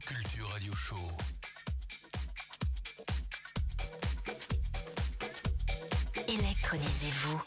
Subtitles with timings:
[0.00, 0.96] Culture Radio Show.
[6.28, 7.42] Électronisez-vous.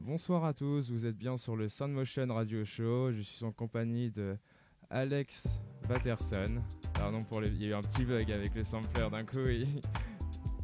[0.00, 3.12] Bonsoir à tous, vous êtes bien sur le Soundmotion Radio Show.
[3.12, 4.36] Je suis en compagnie de
[4.90, 6.62] Alex Patterson.
[6.94, 7.48] Pardon pour les...
[7.50, 9.46] Il y a eu un petit bug avec le sampler d'un coup.
[9.48, 9.80] Il,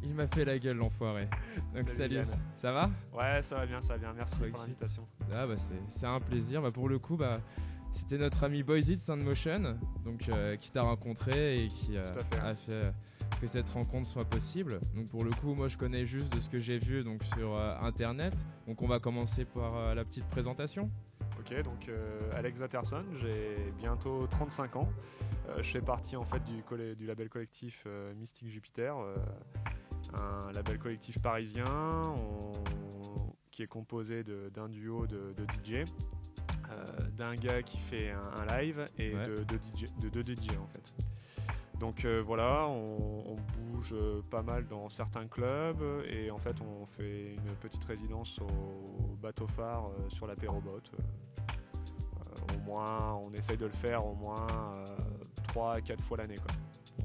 [0.03, 1.29] il m'a fait la gueule l'enfoiré.
[1.73, 2.21] Donc Salut,
[2.55, 2.89] ça va?
[3.13, 4.13] Ouais, ça va bien, ça va bien.
[4.13, 5.07] Merci pour l'invitation.
[5.31, 6.61] Ah bah c'est c'est un plaisir.
[6.61, 7.39] Bah, pour le coup, bah,
[7.91, 12.39] c'était notre ami Boyzy de Soundmotion donc, euh, qui t'a rencontré et qui euh, fait.
[12.39, 12.91] a fait euh,
[13.41, 14.79] que cette rencontre soit possible.
[14.95, 17.55] Donc pour le coup, moi je connais juste de ce que j'ai vu donc, sur
[17.81, 18.33] internet.
[18.67, 20.89] Donc on va commencer par la petite présentation.
[21.39, 24.89] Ok, donc euh, Alex Watterson, j'ai bientôt 35 ans.
[25.49, 28.95] Euh, je fais partie en fait du, label collectif euh, Mystique Jupiter,
[30.13, 32.51] un label collectif parisien on-
[33.51, 35.85] qui est composé d'un duo de, de DJ,
[37.17, 39.23] d'un gars qui fait un, un live et Ouais.
[39.23, 40.93] de, de DJ de deux DJ en fait.
[41.79, 46.55] Donc euh, voilà, on, on bouge euh, pas mal dans certains clubs et en fait
[46.61, 50.81] on fait une petite résidence au bateau phare euh, sur l'apérobot.
[50.93, 50.97] Euh,
[51.47, 54.47] euh, au moins, on essaye de le faire au moins
[55.49, 56.35] 3 à 4 fois l'année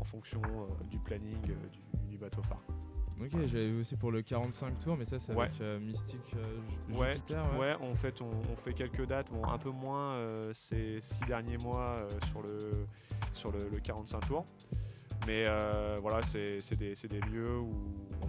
[0.00, 2.62] en fonction euh, du planning euh, du, du bateau phare.
[3.22, 5.46] Ok, j'avais vu aussi pour le 45 tours, mais ça c'est Ouais.
[5.46, 7.44] avec euh, Mystique euh, Ouais, Jupiter.
[7.58, 11.24] Ouais, en fait, on, on fait quelques dates, bon, un peu moins euh, ces six
[11.26, 11.94] derniers mois
[12.28, 12.86] sur le,
[13.32, 14.44] sur le, le 45 tours.
[15.26, 15.46] Mais
[16.00, 17.72] voilà, c'est des, des lieux où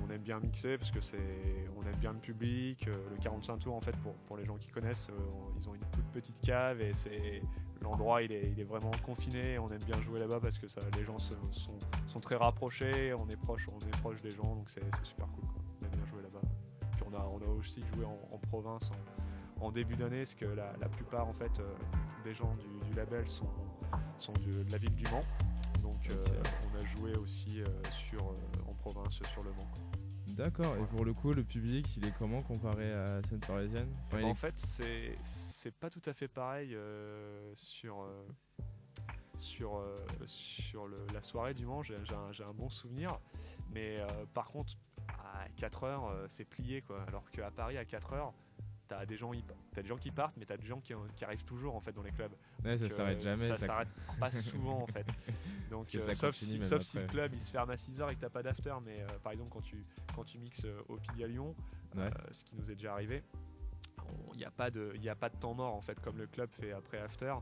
[0.06, 1.18] on aime bien mixer parce que c'est,
[1.76, 2.86] on aime bien le public.
[2.86, 5.82] Le 45 tours, en fait, pour, pour les gens qui connaissent, on- ils ont une
[5.92, 7.42] toute petite cave et c'est
[7.84, 9.60] l'endroit, il est, il est vraiment confiné.
[9.60, 13.14] On aime bien jouer là-bas parce que ça, les gens se- sont, sont très rapprochés,
[13.14, 15.44] on est proche, on est proche des gens, donc c'est super cool.
[15.46, 15.62] Quoi.
[15.82, 16.42] On aime bien jouer là-bas.
[16.96, 18.90] Puis on a, on a aussi joué en, en province
[19.60, 21.74] en, en début d'année, parce que la, la plupart en fait, euh,
[22.24, 23.50] des gens du, du label sont,
[24.18, 25.22] sont du- de la ville du Mans.
[25.82, 26.24] Donc euh,
[26.72, 28.24] on a joué aussi euh, sur,
[28.68, 29.68] en province sur le Mans.
[29.74, 29.84] quoi.
[30.36, 33.90] D'accord, et pour le coup, le public, il est comment comparé à la scène parisienne?
[34.08, 38.26] Enfin, En est- fait, c'est c'est pas tout à fait pareil euh, sur euh,
[39.38, 39.96] sur euh,
[40.26, 41.84] sur le- la soirée du Mans.
[41.84, 43.20] J'ai j'ai un, un bon souvenir,
[43.70, 44.74] mais euh, par contre
[45.20, 47.04] à 4 heures euh, c'est plié quoi.
[47.08, 48.34] Alors qu'à Paris à 4 heures
[49.00, 49.32] T'as des, gens,
[49.74, 51.92] t'as des gens qui partent, mais t'as des gens qui, qui arrivent toujours en fait
[51.94, 52.32] dans les clubs.
[52.64, 53.48] Ouais, ça s'arrête euh, jamais.
[53.48, 53.88] Ça ça- s'arrête
[54.20, 55.06] pas souvent en fait.
[55.72, 58.16] Donc, euh, sauf, si, même sauf si le club il se ferme à 6h et
[58.16, 59.82] que t'as pas d'after, mais euh, par exemple quand tu,
[60.16, 61.56] quand tu mixes euh, au Pigalle Lyon,
[61.96, 62.04] Ouais.
[62.04, 63.24] euh, ce qui nous est déjà arrivé,
[64.34, 66.28] il n'y a, pas de- y a pas de temps mort en fait, comme le
[66.28, 67.34] club fait après after.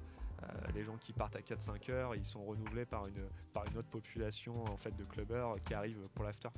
[0.44, 3.78] Euh, les gens qui partent à 4-5 heures, ils sont renouvelés par une, par une
[3.78, 6.50] autre population en fait de clubbers qui arrivent pour l'after.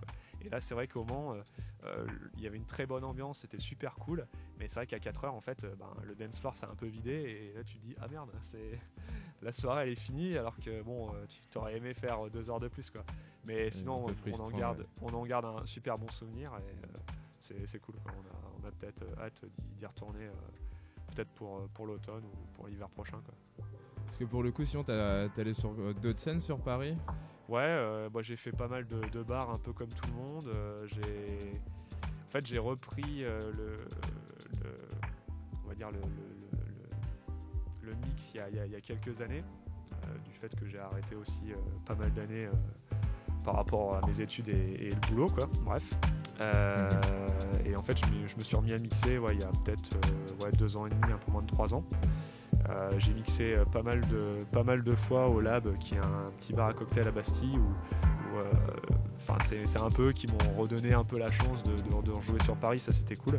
[0.42, 1.42] Et là, c'est vrai qu'au Mans, euh,
[1.86, 2.08] euh,
[2.38, 4.26] il y avait une très bonne ambiance, c'était super cool.
[4.60, 6.76] Mais c'est vrai qu'à 4 heures, en fait, euh, ben, le dance floor s'est un
[6.76, 7.12] peu vidé.
[7.12, 8.80] Et là, tu te dis, ah merde, c'est
[9.42, 10.38] la soirée elle est finie.
[10.38, 12.90] Alors que bon, euh, tu t'aurais aimé faire 2 heures de plus.
[12.90, 13.04] quoi.
[13.46, 14.86] Mais sinon, on, en garde, ouais.
[15.02, 16.52] on en garde un super bon souvenir.
[16.60, 17.00] Et euh,
[17.40, 17.96] c'est c'est cool.
[18.04, 18.14] quoi.
[18.18, 19.44] On a, on a peut-être euh, hâte
[19.76, 20.26] d'y retourner.
[20.28, 20.32] euh,
[21.16, 23.22] Peut-être pour, euh, pour l'automne ou pour l'hiver prochain.
[23.24, 23.36] Quoi.
[24.14, 26.96] Parce que pour le coup, sinon, t'es allé sur euh, d'autres scènes sur Paris?
[27.50, 30.46] Ouais, euh, moi j'ai fait pas mal de, bars un peu comme tout le monde.
[30.54, 31.60] Euh, j'ai,
[32.24, 33.76] en fait, j'ai repris le,
[35.66, 35.90] on va dire
[37.82, 39.44] le, mix il y, a, quelques années,
[40.24, 41.52] du fait que j'ai arrêté aussi
[41.84, 42.48] pas mal d'années
[43.44, 45.50] par rapport à mes études et, le boulot, quoi.
[45.64, 45.90] Bref.
[47.66, 50.00] Et en fait, je, me suis remis à mixer ouais, il y a peut-être
[50.56, 51.84] deux ans et demi, un peu moins de trois ans.
[52.70, 56.00] Euh, j'ai mixé euh, pas mal, de, pas mal de fois au Lab, qui est
[56.00, 60.94] un petit bar à cocktail à Bastille, où, euh, c'est un peu qui m'ont redonné
[60.94, 63.38] un peu la chance de, de, sur Paris, ça c'était cool.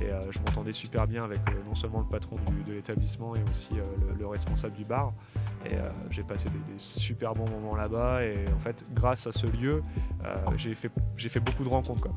[0.00, 2.36] Et je m'entendais super bien avec non seulement le patron
[2.66, 5.12] de l'établissement et aussi le, le responsable du bar.
[5.66, 5.76] Et
[6.08, 8.24] j'ai passé des, super bons moments là-bas.
[8.24, 9.82] Et en fait, grâce à ce lieu,
[10.56, 12.08] j'ai fait, fait beaucoup de rencontres.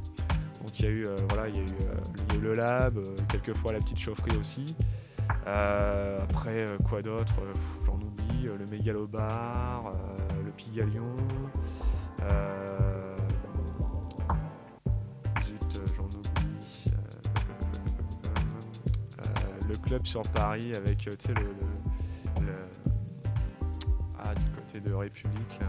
[0.64, 3.80] Donc il y a eu, voilà, il y a eu, le lab, euh, quelquefois la
[3.80, 4.76] petite chaufferie aussi.
[5.48, 7.54] Euh, après, euh, quoi d'autre Euh,
[7.86, 8.44] J'en oublie.
[8.44, 9.94] le Mégalobar,
[10.44, 11.04] le Pigalion.
[15.46, 16.92] Zut, j'en oublie.
[19.68, 21.12] Le club sur Paris avec, le,
[22.46, 22.60] le-
[24.20, 25.60] Ah, du côté de République.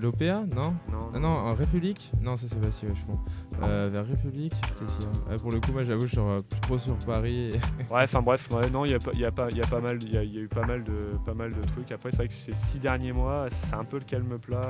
[0.00, 3.22] L'OPA Non Non, Ah non, en République Non, ça c'est pas si vachement.
[3.62, 6.18] Euh, vers République Qu'est-ce qu'il y a Ah, Pour le coup, moi j'avoue, je suis
[6.18, 7.50] euh, plus trop sur Paris.
[7.90, 9.62] Ouais, enfin bref, ouais, non, il y a, pas- il y, a pas- il y
[9.62, 11.52] a pas mal, il y a, il y a eu pas mal de, pas mal
[11.52, 11.92] de trucs.
[11.92, 14.60] Après, c'est vrai que ces six derniers mois, c'est un peu le calme plat.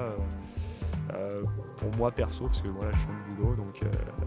[1.19, 1.43] euh,
[1.79, 3.81] pour moi perso, parce que voilà, je suis en boulot, donc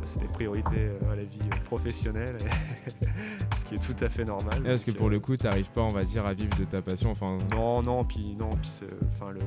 [0.04, 2.36] c'est des priorités à la vie professionnelle,
[3.58, 4.66] ce qui est tout à fait normal.
[4.68, 6.82] Est-ce que pour le coup, tu n'arrives pas, on va dire, à vivre de ta
[6.82, 7.38] passion enfin...
[7.52, 8.82] Non, non, puis non, puis
[9.16, 9.40] enfin, le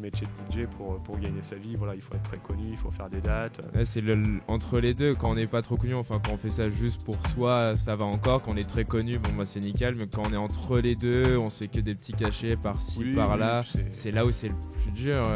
[0.00, 1.76] métier de DJ pour, pour gagner sa vie.
[1.76, 3.60] Voilà, il faut être très connu, il faut faire des dates.
[3.84, 4.02] c'est
[4.48, 5.14] entre les deux.
[5.14, 7.96] Quand on n'est pas trop connu, enfin quand on fait ça juste pour soi, ça
[7.96, 8.42] va encore.
[8.42, 9.96] Quand on est très connu, bon moi c'est nickel.
[9.98, 13.14] Mais quand on est entre les deux, on se fait que des petits cachets par-ci,
[13.14, 13.62] par-là.
[13.90, 15.28] c'est là où c'est le plus dur.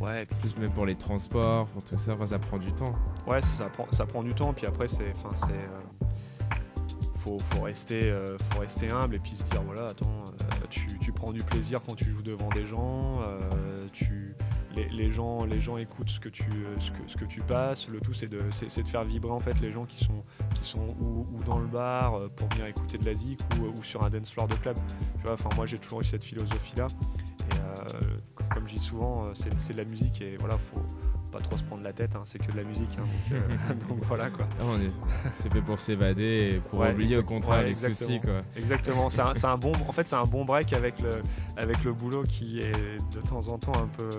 [0.00, 0.26] Ouais.
[0.40, 2.94] Plus même pour les transports, pour tout ça, ça prend du temps.
[3.26, 4.52] Ouais, ça prend, ça prend du temps.
[4.52, 6.06] Puis après, c'est, enfin c'est euh,
[7.16, 10.43] faut, faut, rester, euh, faut rester humble et puis se dire voilà, attends, euh,
[11.14, 13.20] prends du plaisir quand tu joues devant des gens,
[13.92, 14.34] tu,
[14.76, 16.44] les, gens, les gens écoutent ce que tu,
[16.78, 17.88] ce que, ce que tu passes.
[17.88, 20.22] Le tout, c'est de, c'est, de faire vibrer en fait les gens qui sont,
[20.54, 24.02] qui sont ou, dans le bar euh, pour venir écouter de la zik ou, sur
[24.02, 24.76] un dance floor de club.
[24.76, 26.86] Tu vois, moi, j'ai toujours eu cette philosophie-là.
[26.86, 28.00] Et euh,
[28.52, 30.82] comme je dis souvent, euh, c'est, c'est de la musique et voilà, faut
[31.34, 32.96] pas trop se prendre la tête, hein, c'est que de la musique.
[32.96, 34.46] Hein, donc, voilà quoi.
[35.40, 38.20] C'est fait pour s'évader et pour oublier au contraire les soucis.
[38.20, 38.42] Quoi.
[38.56, 41.10] Exactement, c'est un, un, bon, en fait c'est un bon break avec le,
[41.56, 42.72] avec le boulot qui est
[43.14, 44.10] de temps en temps un peu,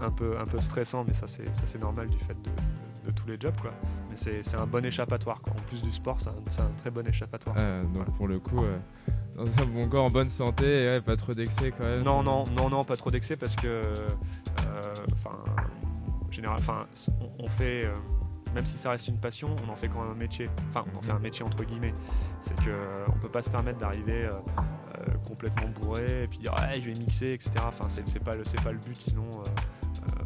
[0.00, 3.56] un, peu, un peu stressant, mais ça c'est normal du fait de, tous les jobs.
[3.60, 3.70] Quoi.
[4.10, 5.40] Mais c'est un bon échappatoire.
[5.40, 5.52] Quoi.
[5.52, 7.56] En plus du sport, c'est un, un, très bon échappatoire.
[7.56, 8.76] Ah, donc pour le coup, euh,
[9.34, 12.02] dans un bon corps, en bonne santé, pas trop d'excès quand même.
[12.02, 13.80] Non, non, non, non, pas trop d'excès parce que,
[14.68, 15.38] euh, enfin,
[16.30, 16.82] général, enfin,
[17.38, 17.86] on, fait.
[17.86, 17.94] Euh,
[18.54, 20.48] même si ça reste une passion, on en fait quand même un métier.
[20.70, 21.94] Enfin, on en fait un métier entre guillemets.
[22.40, 22.70] C'est que
[23.08, 24.28] on peut pas se permettre d'arriver
[25.28, 27.52] complètement bourré et puis dire je vais mixer, etc.
[27.66, 29.28] Enfin, c'est pas, le, pas le but, sinon.
[29.28, 29.42] Euh,
[30.08, 30.24] euh,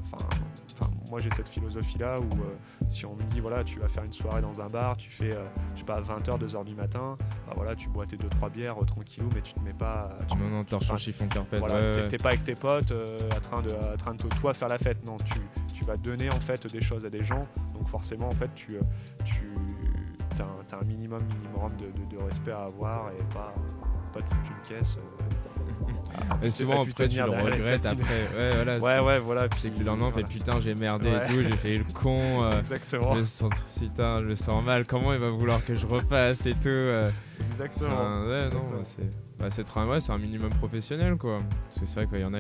[0.75, 2.55] enfin, moi j'ai cette philosophie là où euh,
[2.89, 5.37] si on me dit voilà tu vas faire une soirée dans un bar, tu fais
[5.75, 7.17] je sais pas 20h, 2h du matin,
[7.47, 10.17] bah voilà tu bois tes 2-3 bières tranquillou mais tu te mets pas.
[10.29, 11.29] Tu, non non torchon chiffon.
[11.53, 12.93] Voilà, t'es pas avec tes potes
[13.37, 15.07] à train de à train de toi faire la fête.
[15.07, 15.41] Non, tu,
[15.83, 17.41] tu vas donner en fait des choses à des gens.
[17.75, 18.79] Donc forcément en fait tu,
[19.25, 23.53] tu as, un minimum minimum de, de respect à avoir et pas
[24.13, 24.99] pas de foutre une caisse.
[24.99, 28.25] Euh, et souvent après tu le regrettes après.
[28.39, 28.75] Ouais voilà.
[28.81, 29.49] Ouais ouais voilà.
[29.49, 32.21] Puis le lendemain fait putain j'ai merdé et tout, j'ai fait le con.
[32.43, 33.17] Euh, Exactement.
[33.17, 34.85] Je sens putain je le sens mal.
[34.87, 36.69] Comment il va vouloir que je repasse et tout.
[36.69, 37.11] Euh.
[37.51, 38.23] Exactement.
[38.25, 39.11] ouais non c'est.
[39.43, 41.39] Bah, c'est un, ouais, un minimum professionnel quoi.
[41.67, 42.39] Parce que c'est vrai qu'il y en a,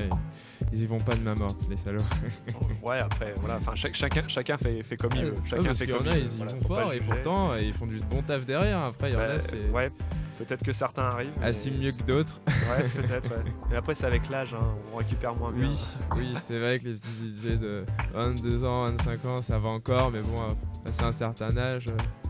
[0.72, 1.99] ils, y vont pas de ma morte, les salauds.
[2.87, 5.34] ouais, après, voilà, enfin, chacun, chacun fait, fait comme il veut.
[5.44, 8.46] Chacun fait comme il, ils y vont fort et pourtant ils font du bon taf
[8.46, 8.78] derrière.
[8.82, 9.69] Après, il y en a, c'est.
[9.70, 9.90] Ouais,
[10.38, 11.32] Peut-être que certains arrivent.
[11.40, 12.40] Assez mieux que d'autres.
[12.72, 13.31] Ouais, peut-être.
[13.31, 13.43] Ouais.
[13.70, 15.69] Mais après, c'est avec l'âge, hein, on récupère moins bien.
[15.69, 15.78] Oui,
[16.16, 17.84] oui c'est vrai que les petits DJ de
[18.14, 20.56] 22 ans, 25 ans, ça va encore, mais bon,
[20.87, 21.87] c'est un certain âge.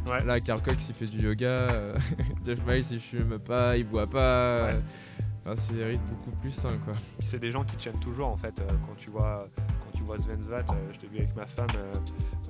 [0.08, 0.25] Ouais.
[0.25, 1.46] Là, Carl Cox, il fait du yoga.
[1.46, 1.94] Euh,
[2.44, 4.66] Jeff Miles, il fume pas, il boit pas.
[4.66, 5.54] Ouais.
[5.56, 6.94] c'est des rythmes beaucoup plus sains, quoi.
[7.20, 8.60] C'est des gens qui tiennent toujours, en fait.
[8.60, 11.46] Euh, quand tu vois, quand tu vois Sven Zvat, euh, je l'ai vu avec ma
[11.46, 11.70] femme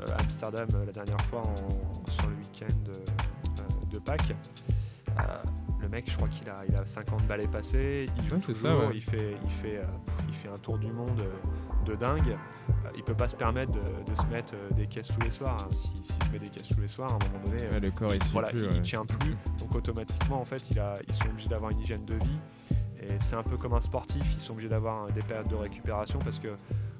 [0.08, 1.43] à Amsterdam la dernière fois
[2.10, 2.75] sur le week-end
[3.93, 4.34] de Pâques.
[5.19, 5.22] Euh,
[5.81, 9.02] le mec, je crois qu'il a, il a 50 balais passés, il joue toujours, il,
[9.02, 9.84] fait, il, fait, euh,
[10.28, 11.32] il fait un tour du monde euh,
[11.84, 12.37] de dingue.
[12.96, 15.56] il peut pas se permettre de, se mettre des caisses tous les soirs.
[15.61, 15.75] Hein.
[15.75, 18.14] S'il si, se met des caisses tous les soirs, à un moment donné, le corps
[18.14, 19.37] il, voilà, plus, il, tient plus.
[19.58, 22.40] Donc automatiquement, en fait, il a, ils sont obligés d'avoir une hygiène de vie.
[23.02, 26.20] Et c'est un peu comme un sportif, ils sont obligés d'avoir des périodes de récupération
[26.20, 26.49] parce que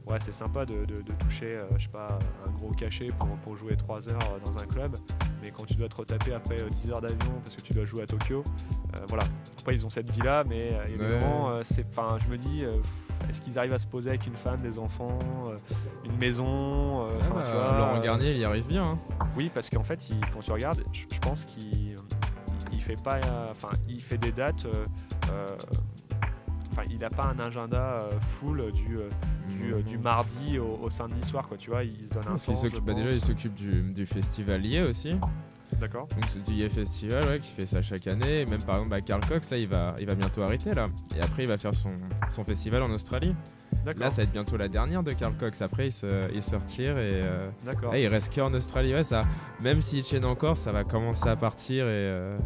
[0.08, 0.85] ouais, c'est sympa de,
[1.20, 4.96] toucher je sais pas, un gros cachet pour, pour jouer 3 heures dans un club
[5.43, 7.85] mais quand tu dois te retaper après 10 euh, heures d'avion parce que tu dois
[7.85, 8.43] jouer à Tokyo,
[8.96, 9.25] euh, voilà.
[9.58, 12.64] Après, ils ont cette vie-là, mais euh, évidemment, c'est, enfin, je me dis,
[13.29, 15.19] est-ce qu'ils arrivent à se poser avec une femme, des enfants,
[16.05, 18.93] une maison ah, Laurent Garnier, il y arrive bien.
[18.93, 19.26] Hein.
[19.37, 21.95] Oui, parce qu'en fait, il, quand tu regardes, je, pense qu'il
[22.73, 24.67] il fait pas, enfin, il fait des dates.
[26.71, 28.97] Enfin, il n'a pas un agenda full du,
[29.85, 31.57] du, mardi au, samedi soir, quoi.
[31.57, 32.81] Tu vois, il se donne un temps.
[32.83, 35.17] Bah, déjà, il s'occupe du, du festivalier aussi.
[35.82, 36.06] D'accord.
[36.06, 38.44] Donc c'est du Festival ouais, qui fait ça chaque année.
[38.48, 40.88] même par exemple, bah, Carl Cox, là, il va, il va bientôt arrêter là.
[41.16, 41.90] Et après, il va faire son,
[42.30, 43.34] son festival en Australie.
[43.84, 45.60] Là, ça va être bientôt la dernière de Carl Cox.
[45.60, 47.48] Après, il se, il se retire et, euh,
[47.96, 48.94] il reste qu'en Australie.
[48.94, 49.22] Ouais, ça,
[49.60, 51.88] même s'il chaîne encore, ça va commencer à partir et.
[51.88, 52.38] Euh,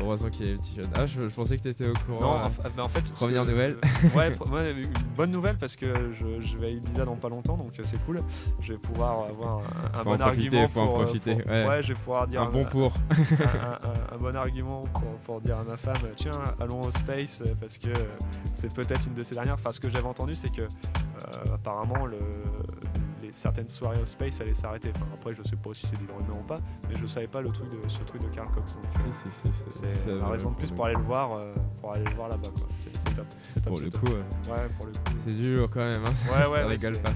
[0.00, 0.90] Heureusement qu'il y a les petits jeunes.
[0.94, 2.32] Ah, je, pensais que tu étais au courant.
[2.32, 3.12] Non, en, en fait.
[3.12, 3.76] Première nouvelle.
[4.14, 4.30] ouais,
[4.70, 4.82] une
[5.16, 8.20] bonne nouvelle parce que je, vais à Ibiza dans pas longtemps, donc euh, c'est cool.
[8.60, 9.62] Je vais pouvoir avoir
[9.94, 10.68] un, bon argument.
[10.68, 11.82] Pour, en euh, ouais.
[11.82, 12.42] je vais pouvoir dire.
[12.42, 12.92] Un bon pour.
[14.12, 14.82] un, bon argument
[15.24, 17.90] pour, dire à ma femme tiens, allons au space parce que
[18.52, 19.54] c'est peut-être une de ces dernières.
[19.54, 22.18] Enfin, ce que j'avais entendu, c'est que euh, apparemment, le
[23.22, 24.90] les, certaines soirées au Space allaient s'arrêter.
[24.94, 27.40] Enfin, après, je sais pas si c'est des rumeurs ou pas, mais je savais pas
[27.40, 28.76] le truc de, ce truc de Carl Cox.
[29.68, 32.48] c'est la raison de plus pour aller le voir, euh, pour aller le voir là-bas.
[32.78, 33.26] C'est top.
[33.66, 35.18] Pour le coup, ouais, pour le coup.
[35.26, 36.04] C'est dur quand même.
[36.04, 36.30] Hein.
[36.30, 36.78] Ouais, ouais.
[36.78, 37.10] Ça rigole pas.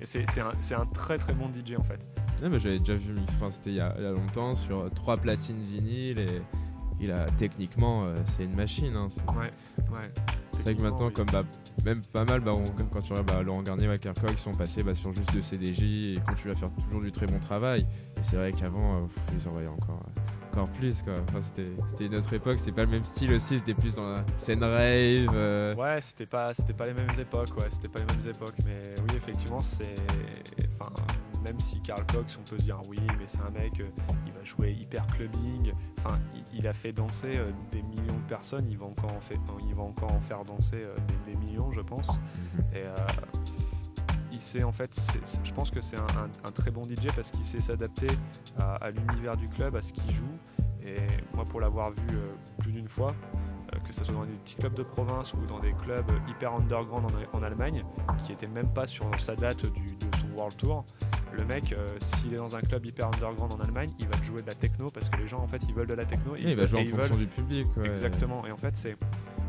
[0.00, 2.00] Et c'est un, un, très très bon DJ en fait.
[2.42, 6.42] Ouais, J'avais déjà vu Mix, c'était il, y a longtemps sur trois platines vinyle et
[7.00, 8.94] il a techniquement euh, c'est une machine.
[8.96, 9.50] Hein, ouais,
[9.90, 10.10] ouais.
[10.60, 11.42] C'est vrai que maintenant, comme bah,
[11.86, 12.52] même pas mal, bah,
[12.92, 15.40] quand tu regardes bah, Laurent Garnier, Walker Cox, ils sont passés bah, sur juste de
[15.40, 17.86] CDJ et continuent à faire toujours du très bon travail.
[18.20, 19.02] C'est vrai qu'avant, euh,
[19.34, 20.02] ils en voyaient encore,
[20.52, 21.00] encore plus.
[21.00, 21.14] Quoi.
[21.28, 24.22] Enfin, c'était une autre époque, c'était pas le même style aussi, c'était plus dans la
[24.36, 25.30] scène rave.
[25.34, 25.74] Euh.
[25.76, 28.56] Ouais, c'était pas, pas les mêmes époques, ouais, c'était pas les mêmes époques.
[28.66, 29.94] Mais oui, effectivement, c'est.
[31.44, 33.72] Même si Carl Cox, on peut se dire oui, mais c'est un mec,
[34.26, 35.72] il va jouer hyper clubbing.
[35.98, 36.18] Enfin,
[36.52, 39.82] il, a fait danser des millions de personnes, il va encore en, fait, il va
[39.82, 40.82] encore en faire danser
[41.26, 42.08] des, millions, je pense.
[42.08, 42.64] Mhm.
[42.74, 42.84] Et
[44.32, 44.98] il sait en fait,
[45.44, 48.08] je pense que c'est un, très bon DJ parce qu'il sait s'adapter
[48.58, 50.32] à, l'univers du club, à ce qu'il joue.
[50.82, 50.96] Et
[51.34, 52.18] moi, pour l'avoir vu
[52.58, 53.14] plus d'une fois,
[53.86, 57.10] que ce soit dans des petits clubs de province ou dans des clubs hyper underground
[57.32, 57.82] en, Allemagne,
[58.24, 60.84] qui n'étaient même pas sur sa date du, de son World Tour,
[61.38, 64.42] le mec, euh, s'il est dans un club hyper underground en Allemagne, il va jouer
[64.42, 66.34] de la techno parce que les gens en fait ils veulent de la techno.
[66.36, 67.68] Et il va jouer en fonction du public.
[67.84, 68.44] Exactement.
[68.46, 68.96] Et en fait c'est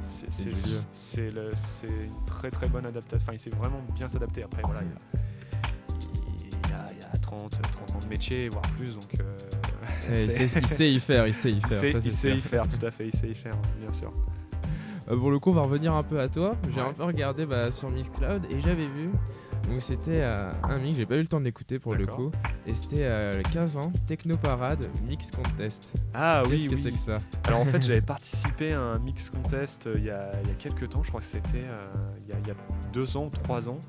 [0.02, 3.24] c'est une très très bonne adaptation.
[3.24, 4.44] Enfin, il sait vraiment bien s'adapter.
[4.44, 9.20] Après voilà, il a, il, a, 30, 30 ans de métier, voire plus, donc.
[9.20, 9.36] Euh,
[10.10, 11.96] il, sait, y faire, il sait y faire.
[12.04, 14.14] Il sait, y faire, tout à fait, il sait y faire, bien sûr.
[15.10, 16.52] Euh, pour le coup, on va revenir un peu à toi.
[16.74, 19.10] J'ai un peu regardé bah, sur Miss Cloud et j'avais vu
[19.70, 22.32] donc c'était euh, un mix, j'ai pas eu le temps d'écouter pour le coup.
[22.66, 25.90] Et c'était euh, 15 ans, Techno Parade Mix Contest.
[26.14, 27.18] Ah oui, Qu'est-ce que c'est que ça?
[27.48, 30.54] Alors en fait j'avais participé à un Mix Contest euh, il y, a, y, a,
[30.58, 31.82] quelques temps, je crois que c'était euh,
[32.20, 32.56] il y, y, a
[32.92, 33.80] deux ans, trois ans.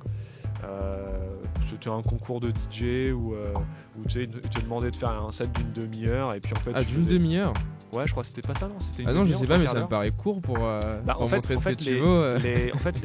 [1.70, 5.30] C'était un concours de DJ où, où tu sais, ils te demandaient de faire un
[5.30, 6.72] set d'une demi-heure et puis en fait...
[6.74, 7.52] Ah d'une demi-heure
[7.92, 9.66] Ouais, je crois que c'était pas ça, non C'était Ah non, je sais pas, mais
[9.66, 12.72] ça me paraît court pour, euh, bah, en fait, ce que tu veux.
[12.74, 12.96] en fait,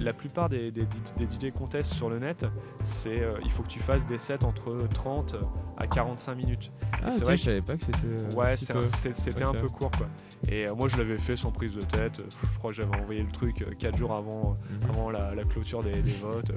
[0.00, 2.44] la plupart des, des, DJ contests sur le net,
[2.82, 5.36] c'est euh, il faut que tu fasses des sets entre 30
[5.78, 6.70] à 45 minutes.
[6.92, 8.22] Ah, c'est vrai je savais pas que c'était.
[8.22, 10.08] Euh, ouais, c'était un peu court, quoi.
[10.50, 12.22] Et moi, je l'avais fait sans prise de tête.
[12.52, 14.90] Je crois que j'avais envoyé le truc 4 jours avant, mhm.
[14.90, 16.52] avant la, clôture des, votes.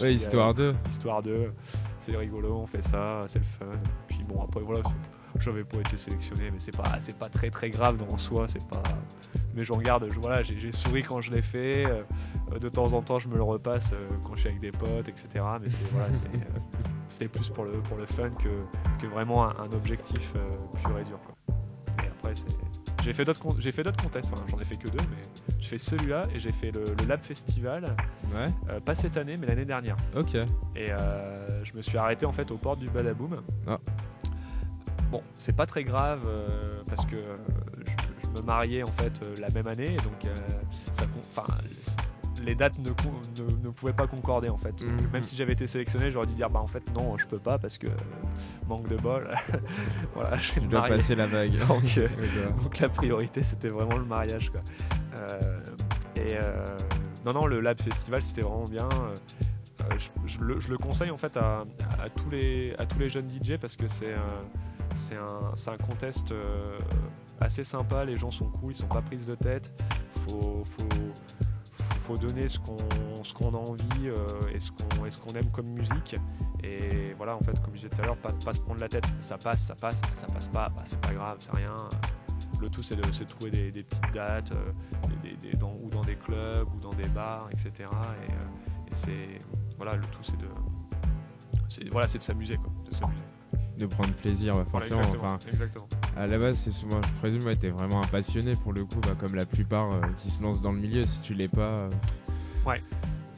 [0.00, 0.72] Ouais, histoire 2.
[0.88, 1.52] Histoire 2.
[1.98, 3.66] C'est rigolo, on fait ça, c'est le fun.
[4.08, 4.82] Puis bon, après, voilà
[5.38, 8.66] j'avais pas été sélectionné, mais c'est pas, c'est pas très très grave dans soi, c'est
[8.68, 8.82] pas.
[9.54, 11.86] Mais j'en garde, je, voilà, j'ai souri quand je l'ai fait.
[11.86, 12.02] Euh,
[12.58, 15.08] de temps en temps, je me le repasse euh, quand je suis avec des potes,
[15.08, 15.28] etc.
[15.62, 16.38] Mais c'est voilà, euh,
[17.08, 18.48] c'était plus pour le pour le fun que,
[19.00, 20.34] que vraiment un, objectif
[20.84, 21.18] pur et dur.
[21.20, 21.54] Quoi.
[22.04, 22.34] Et après,
[23.02, 25.68] j'ai fait d'autres j'ai fait d'autres contests, enfin, j'en ai fait que deux, mais j'ai
[25.68, 27.96] fait celui-là et j'ai fait le, Lab Festival.
[28.34, 28.80] Ouais.
[28.80, 29.96] pas cette année, mais l'année dernière.
[30.16, 30.34] Ok.
[30.76, 30.86] Et
[31.64, 33.36] je me suis arrêté en fait aux portes du Badaboom.
[33.66, 33.78] Ah.
[35.10, 37.36] Bon, c'est pas très grave euh, parce que euh,
[38.22, 40.32] je, me mariais en fait euh, la même année, donc
[40.92, 41.04] ça,
[42.44, 44.80] les dates ne, ne, pouvaient pas concorder en fait.
[44.82, 45.10] Mhm.
[45.12, 47.58] Même si j'avais été sélectionné, j'aurais dû dire bah en fait non, je peux pas
[47.58, 47.88] parce que
[48.68, 49.28] manque de bol.
[50.14, 51.52] voilà, je dois passer la vague.
[52.62, 54.60] donc, la priorité c'était vraiment le mariage quoi.
[56.16, 56.38] et
[57.24, 58.88] non non, le Lab Festival c'était vraiment bien.
[60.26, 61.64] Je, le, conseille en fait à,
[62.14, 64.14] tous, les, à tous les jeunes DJ parce que c'est
[64.94, 66.78] c'est un, un, contest euh,
[67.40, 69.72] assez sympa, les gens sont cool, ils sont pas prises de tête.
[70.26, 70.88] Faut, faut,
[72.14, 74.14] donner ce qu'on a envie euh,
[74.54, 76.16] et ce qu'on aime comme musique.
[76.62, 78.88] Et voilà, en fait, comme je disais tout à l'heure, pas, pas se prendre la
[78.88, 79.06] tête.
[79.20, 81.74] Ça passe, ça passe, ça passe pas, bah, c'est pas grave, c'est rien.
[82.60, 84.72] Le tout, c'est de, trouver des, petites dates, euh,
[85.58, 87.88] dans, ou dans des clubs, ou dans des bars, etc.
[88.28, 88.32] Et,
[88.92, 89.38] c'est
[89.76, 90.48] voilà, le tout, c'est de,
[91.90, 93.22] voilà, c'est de s'amuser, quoi, de s'amuser
[93.80, 95.00] de prendre plaisir, bah, forcément.
[95.48, 98.84] exactement, À la base, c'est moi, je présume, ouais, t'es vraiment un passionné pour le
[98.84, 101.06] coup, bah, comme la plupart euh, qui se lancent dans le milieu.
[101.06, 101.90] Si tu l'es pas, euh,
[102.66, 102.80] ouais.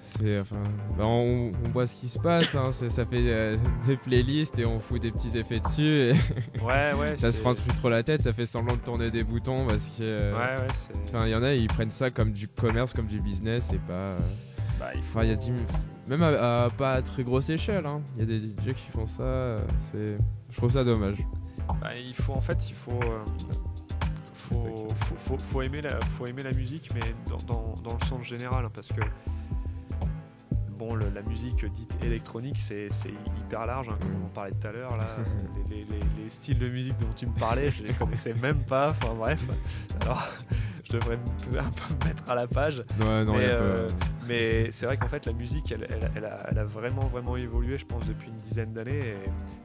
[0.01, 0.63] C'est, enfin,
[0.97, 2.55] bah, on, voit ce qui se passe.
[2.55, 5.83] Hein, ça fait euh, des playlists et on fout des petits effets dessus.
[5.83, 6.13] Et
[6.63, 7.17] ouais, ouais.
[7.17, 8.23] ça se prend plus trop la tête.
[8.23, 10.03] Ça fait semblant de tourner des boutons parce que.
[10.03, 10.67] ouais, ouais.
[11.09, 13.79] Enfin, il y en a, ils prennent ça comme du commerce, comme du business et
[13.79, 14.17] pas.
[14.79, 15.23] Bah, il faut...
[15.23, 15.37] y a
[16.09, 17.87] même à, pas à très grosse échelle.
[17.87, 18.03] Hein.
[18.17, 19.57] Il y a des DJ qui font ça.
[19.93, 20.17] C'est
[20.51, 21.17] je trouve ça dommage.
[21.81, 23.25] Bah, il faut en fait, il faut, euh,
[25.19, 28.71] faut, faut, aimer la, faut aimer la musique, mais dans, dans, le sens général, hein,
[28.73, 29.01] parce que
[30.79, 32.89] bon, la musique dite électronique, c'est
[33.39, 34.97] hyper large, hein, comme on parlait tout à l'heure.
[34.97, 35.17] Là,
[35.71, 38.91] les, les, les, styles de musique dont tu me parlais, je les connaissais même pas.
[38.91, 39.43] Enfin bref,
[40.01, 40.31] alors
[40.85, 42.79] je devrais un peu me mettre à la page.
[43.01, 43.87] Ouais, non, mais euh,
[44.29, 47.37] mais c'est vrai qu'en fait, la musique, elle, elle- elle a, elle a vraiment, vraiment
[47.37, 49.15] évolué, je pense, depuis une dizaine d'années.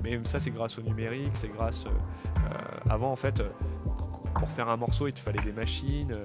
[0.03, 1.85] Mais ça, c'est grâce au numérique, c'est grâce.
[1.85, 3.41] euh, avant, en fait,
[4.35, 6.23] pour faire un morceau, il te fallait des machines, euh,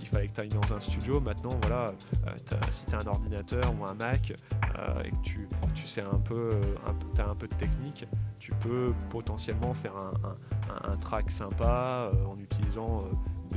[0.00, 1.20] il fallait que tu ailles dans un studio.
[1.20, 1.86] Maintenant, voilà,
[2.26, 4.32] euh, t'as- si tu as un ordinateur ou un Mac
[4.78, 6.50] euh, et que tu, tu sais un peu,
[6.86, 8.06] un, t'as un peu de technique,
[8.38, 13.00] tu peux potentiellement faire un, un- un- un track sympa en utilisant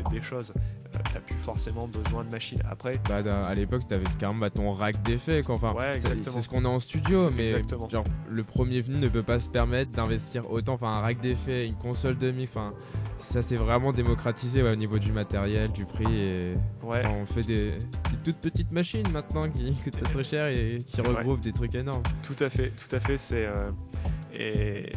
[0.10, 0.54] des, choses.
[0.92, 2.62] tu n'as plus forcément besoin de machines.
[2.70, 5.42] Après, Bah, à l'époque, t'avais carrément bah, ton rack d'effets.
[5.50, 7.90] Enfin, Ouais, c'est- ce qu'on a en studio, mais exactement.
[7.90, 10.74] genre, le premier venu ne peut pas se permettre d'investir autant.
[10.74, 12.74] Enfin, un rack d'effets, une console de mix, enfin,
[13.20, 16.06] ça s'est vraiment démocratisé ouais, au niveau du matériel, du prix.
[16.06, 20.24] Et ouais, enfin, on fait des, des toutes petites machines maintenant qui coûtent pas très
[20.24, 22.04] cher et qui regroupent des trucs énormes.
[22.24, 23.18] Tout à fait, tout à fait.
[23.18, 23.72] C'est euh,
[24.34, 24.92] et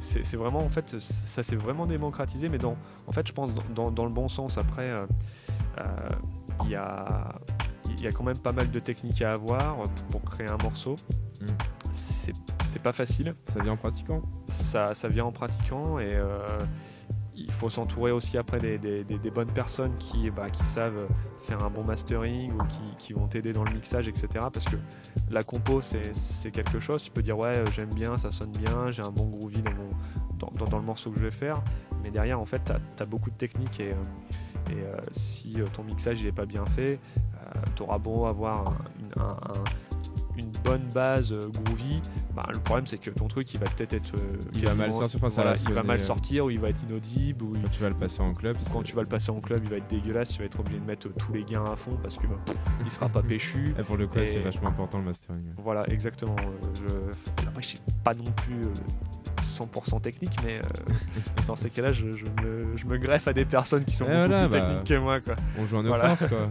[0.00, 2.76] c'est vraiment en fait ça s'est vraiment démocratisé, mais dans
[3.06, 4.58] en fait je pense dans, dans- dans le bon sens.
[4.58, 5.06] Après, euh,
[5.78, 5.84] euh,
[6.64, 7.32] il y a
[7.88, 9.78] il y a quand même pas mal de techniques à avoir
[10.10, 10.96] pour créer un morceau.
[11.40, 11.46] Mm.
[11.94, 12.32] C'est
[12.66, 13.34] c'est pas facile.
[13.52, 14.22] Ça vient en pratiquant?
[14.46, 16.58] Ça, ça vient en pratiquant et euh,
[17.46, 21.06] il faut s'entourer aussi après des, bonnes personnes qui, bah, qui savent
[21.40, 22.62] faire un bon mastering ou
[22.98, 24.28] qui, vont t'aider dans le mixage, etc.
[24.52, 24.76] Parce que
[25.30, 27.02] la compo, c'est quelque chose.
[27.02, 30.78] Tu peux dire, ouais, euh, j'aime bien, ça sonne bien, j'ai un bon groovy dans,
[30.78, 31.62] le morceau que je vais faire.
[32.02, 33.94] Mais derrière, en fait, tu as, beaucoup de techniques et, euh,
[34.72, 37.00] euh, si ton mixage il est pas bien fait,
[37.74, 38.74] tu auras beau avoir
[39.16, 39.64] un-
[40.40, 42.00] une bonne base euh, groovy,
[42.34, 44.14] bah, le problème c'est que ton truc il va peut-être être.
[44.16, 46.50] euh, Il va mal sortir, enfin, ça voilà, va il va sonner, mal sortir ou
[46.50, 48.94] il va être inaudible ou il- Quand tu vas le passer en club, quand tu
[48.96, 51.08] vas le passer en club, il va être dégueulasse, tu vas être obligé de mettre
[51.08, 52.36] euh, tous les gains à fond parce que bah,
[52.84, 53.74] il sera pas péchu.
[53.78, 55.44] Et pour le coup, Et- c'est vachement important le mastering.
[55.58, 56.36] Voilà, exactement.
[56.74, 57.46] Je...
[57.46, 58.72] Après, je suis pas non plus euh,
[59.42, 60.92] 100% technique, mais euh,
[61.46, 64.08] dans ces cas-là, je, je me, je me greffe à des personnes qui sont Et
[64.08, 64.60] beaucoup voilà, plus bah.
[64.60, 65.20] techniques que moi.
[65.20, 65.34] Quoi.
[65.58, 66.14] On joue nos Voilà.
[66.16, 66.48] forces, quoi.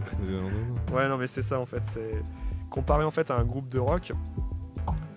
[0.96, 1.82] Ouais, non, mais c'est ça en fait.
[1.84, 2.22] C'est
[2.70, 4.12] comparé en fait à un groupe de rock.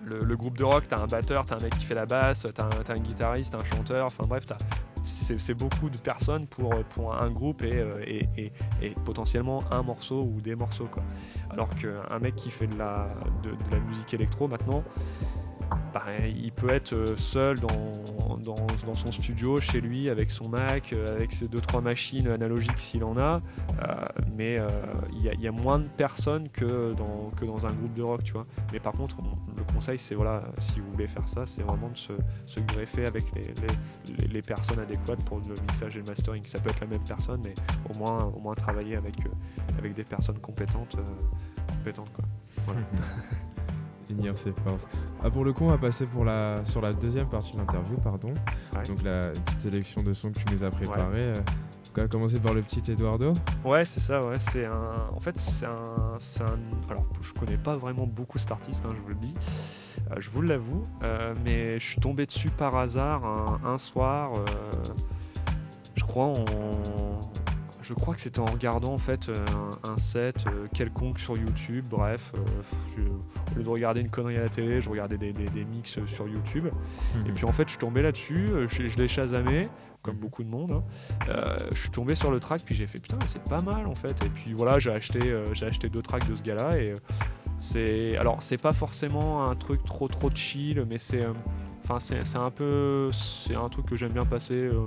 [0.06, 2.64] Le, groupe de rock, t'as un batteur, t'as un mec qui fait la basse, t'as
[2.64, 4.04] un, un guitariste, un chanteur.
[4.06, 4.44] Enfin bref,
[5.02, 6.74] c'est beaucoup de personnes pour,
[7.14, 7.96] un groupe et, euh,
[8.36, 10.88] et, potentiellement un morceau ou des morceaux.
[10.92, 11.02] Quoi.
[11.50, 13.08] Alors qu'un mec qui fait de la
[13.88, 14.84] musique électro maintenant,
[16.36, 17.92] il peut être euh, seul dans,
[18.94, 23.04] son studio, chez lui, avec son Mac, euh, avec ses deux trois machines analogiques s'il
[23.04, 23.40] en a,
[23.82, 23.94] euh,
[24.36, 24.58] mais
[25.12, 28.42] il y, a- moins de personnes que dans, un groupe de rock, tu vois.
[28.72, 29.16] Mais par contre,
[29.56, 33.24] le conseil, c'est voilà, si vous voulez faire ça, c'est vraiment de se, greffer avec
[33.34, 36.42] les, personnes adéquates pour le mixage et le mastering.
[36.42, 37.54] Ça peut être la même personne, mais
[37.88, 39.14] au moins, au moins travailler avec,
[39.94, 40.96] des personnes compétentes.
[44.10, 44.86] Unir ses forces.
[45.22, 47.96] Ah, pour le coup, on va passer pour la, sur la deuxième partie de l'interview,
[47.98, 48.34] pardon.
[48.74, 48.82] Ouais.
[48.86, 51.32] Donc la petite sélection de sons que tu nous as préparé.
[51.96, 53.32] On va commencer par le petit Eduardo.
[53.64, 54.38] Ouais, c'est ça, ouais.
[54.40, 55.08] C'est un.
[55.14, 56.90] En fait, c'est un, un.
[56.90, 59.34] Alors, je connais pas vraiment beaucoup cet artiste, hein, je vous le dis.
[60.10, 60.82] Euh, je vous l'avoue.
[61.04, 64.32] euh, mais je suis tombé dessus par hasard un, un soir.
[64.34, 64.44] euh,
[65.94, 66.44] je crois en.
[67.86, 69.34] Je crois que c'était en regardant en fait euh,
[69.84, 71.84] un, un set euh, quelconque sur YouTube.
[71.90, 72.38] Bref, euh,
[72.96, 73.02] je-
[73.52, 75.98] au lieu de regarder une connerie à la télé, je regardais des, des- des mix
[76.06, 76.68] sur YouTube.
[77.26, 79.68] Et puis en fait, je suis tombé là-dessus, je, je l'ai chasamé,
[80.02, 80.72] comme beaucoup de monde.
[80.72, 80.82] hein.
[81.28, 83.94] Euh, je suis tombé sur le track, puis j'ai fait putain, c'est pas mal en
[83.94, 84.24] fait.
[84.24, 86.78] Et puis voilà, j'ai acheté, euh, j'ai acheté deux tracks de ce gars-là.
[86.78, 86.96] Et euh,
[87.58, 91.22] c'est, alors c'est pas forcément un truc trop trop chill, mais c'est,
[91.84, 94.86] enfin c'est, un peu, c'est un truc que j'aime bien passer euh,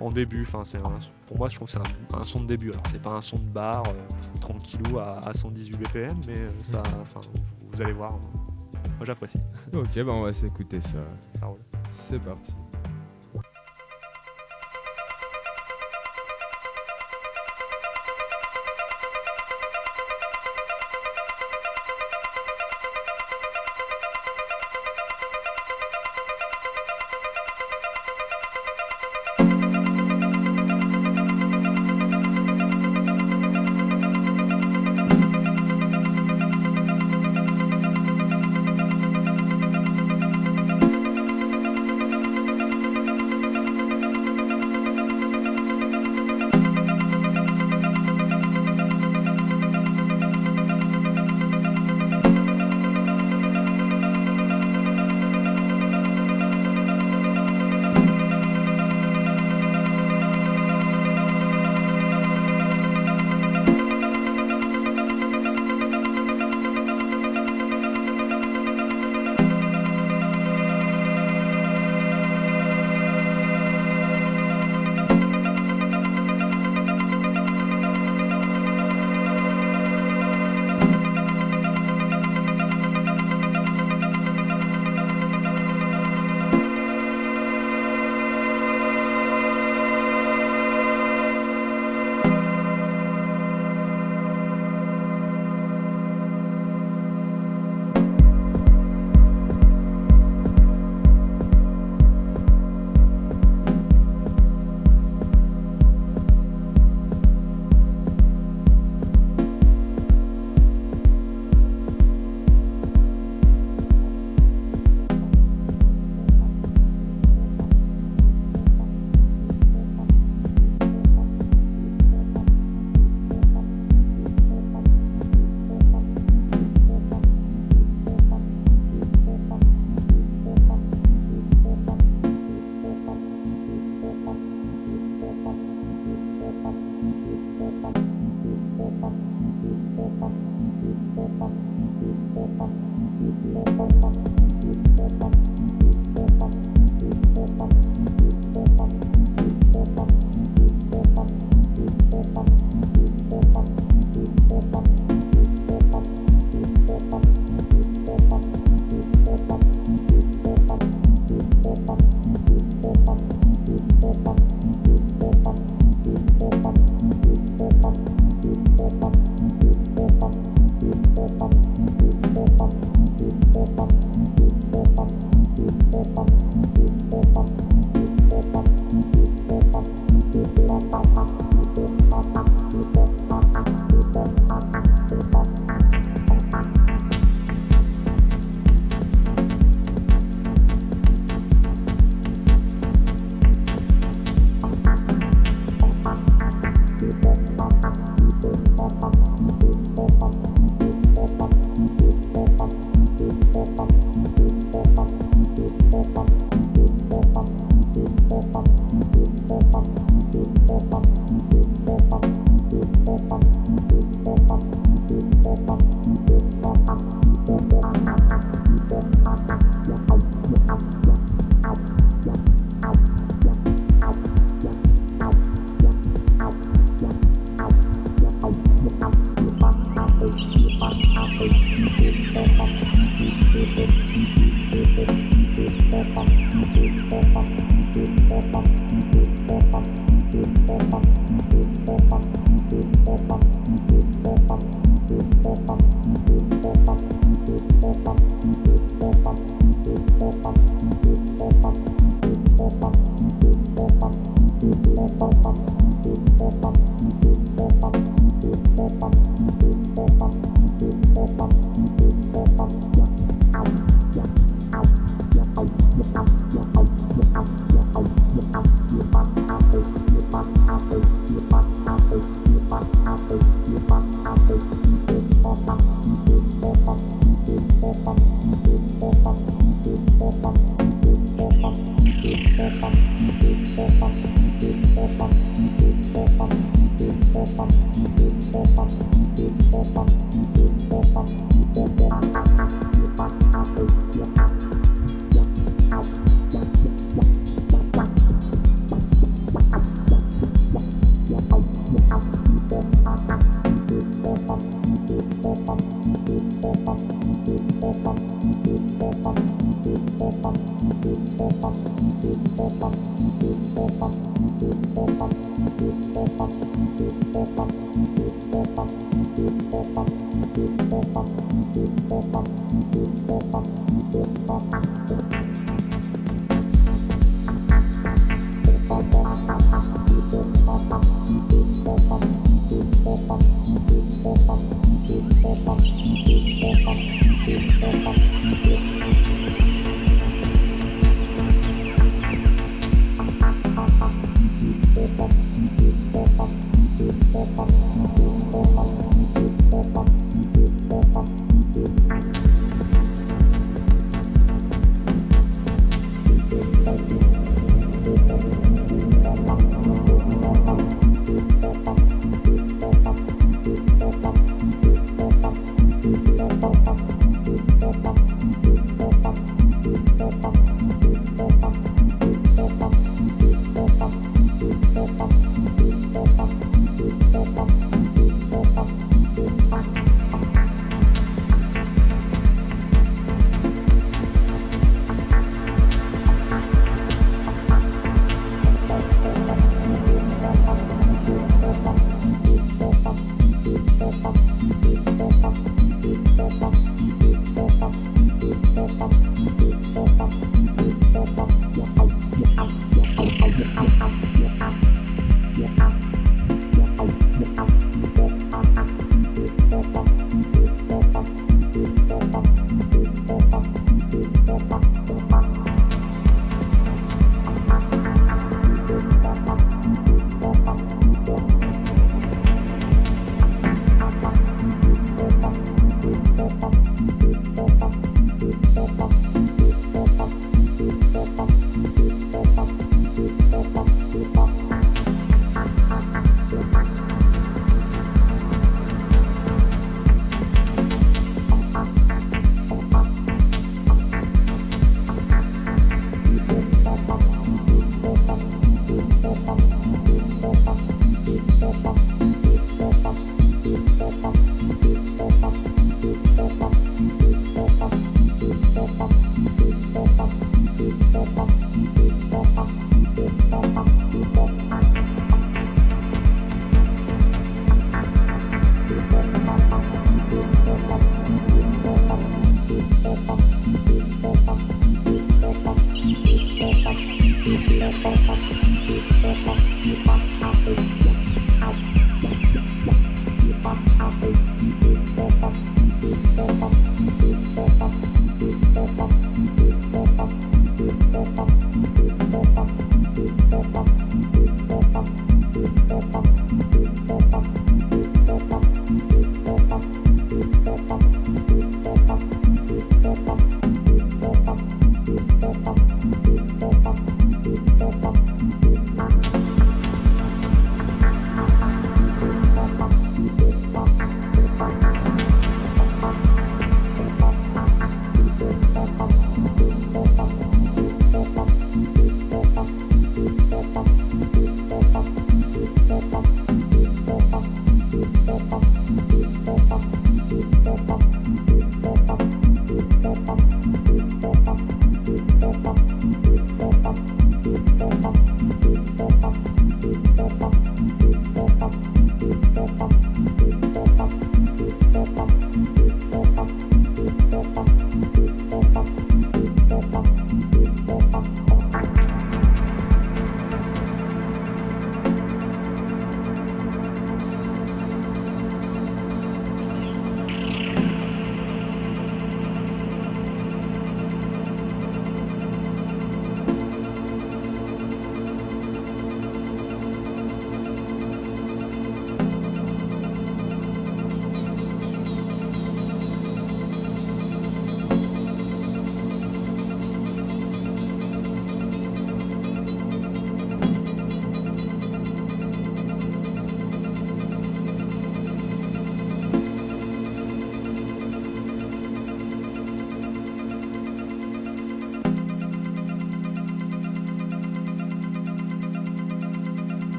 [0.00, 0.42] en début.
[0.42, 0.78] Enfin c'est,
[1.26, 2.70] pour moi, je trouve que c'est un, un son de début.
[2.70, 6.50] Alors c'est pas un son de bar euh, tranquillou à, à 118 BPM, mais euh,
[6.58, 7.40] ça, enfin vous,
[7.72, 8.12] vous allez voir.
[8.12, 9.38] Moi j'apprécie.
[9.72, 10.98] Ok, bah on va s'écouter ça.
[11.38, 11.58] Ça roule.
[11.92, 12.52] C'est parti.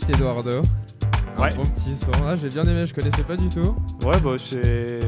[0.00, 0.62] Petit Eduardo.
[1.38, 1.48] Un Ouais.
[1.56, 2.10] bon petit son.
[2.26, 3.74] Ah, j'ai bien aimé, je connaissais pas du tout.
[4.04, 5.00] Ouais, bah c'est.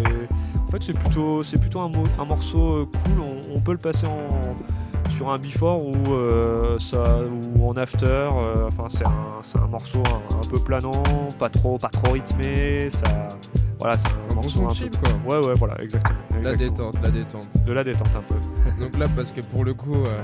[0.67, 3.21] En fait, c'est plutôt, c'est plutôt un, mo- un morceau euh, cool.
[3.21, 4.27] On, on peut le passer en,
[5.11, 7.19] sur un before ou, euh, ça,
[7.57, 8.07] ou en after.
[8.07, 10.93] euh, Enfin, c'est un, c'est un morceau un, un peu planant,
[11.39, 12.89] pas trop, pas trop rythmé.
[12.89, 13.29] Ça,
[13.79, 15.11] voilà, c'est un, morceau un chill peu.
[15.27, 15.41] quoi.
[15.41, 16.19] Ouais, ouais, voilà, exactement.
[16.31, 16.71] La exactement.
[16.91, 17.49] détente, la détente.
[17.67, 18.37] De la détente un peu.
[18.83, 20.23] Donc là, parce que pour le coup, euh,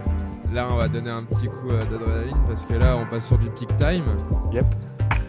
[0.52, 3.38] là, on va donner un petit coup euh, d'adrénaline parce que là, on passe sur
[3.38, 4.04] du peak time.
[4.52, 4.66] Yep.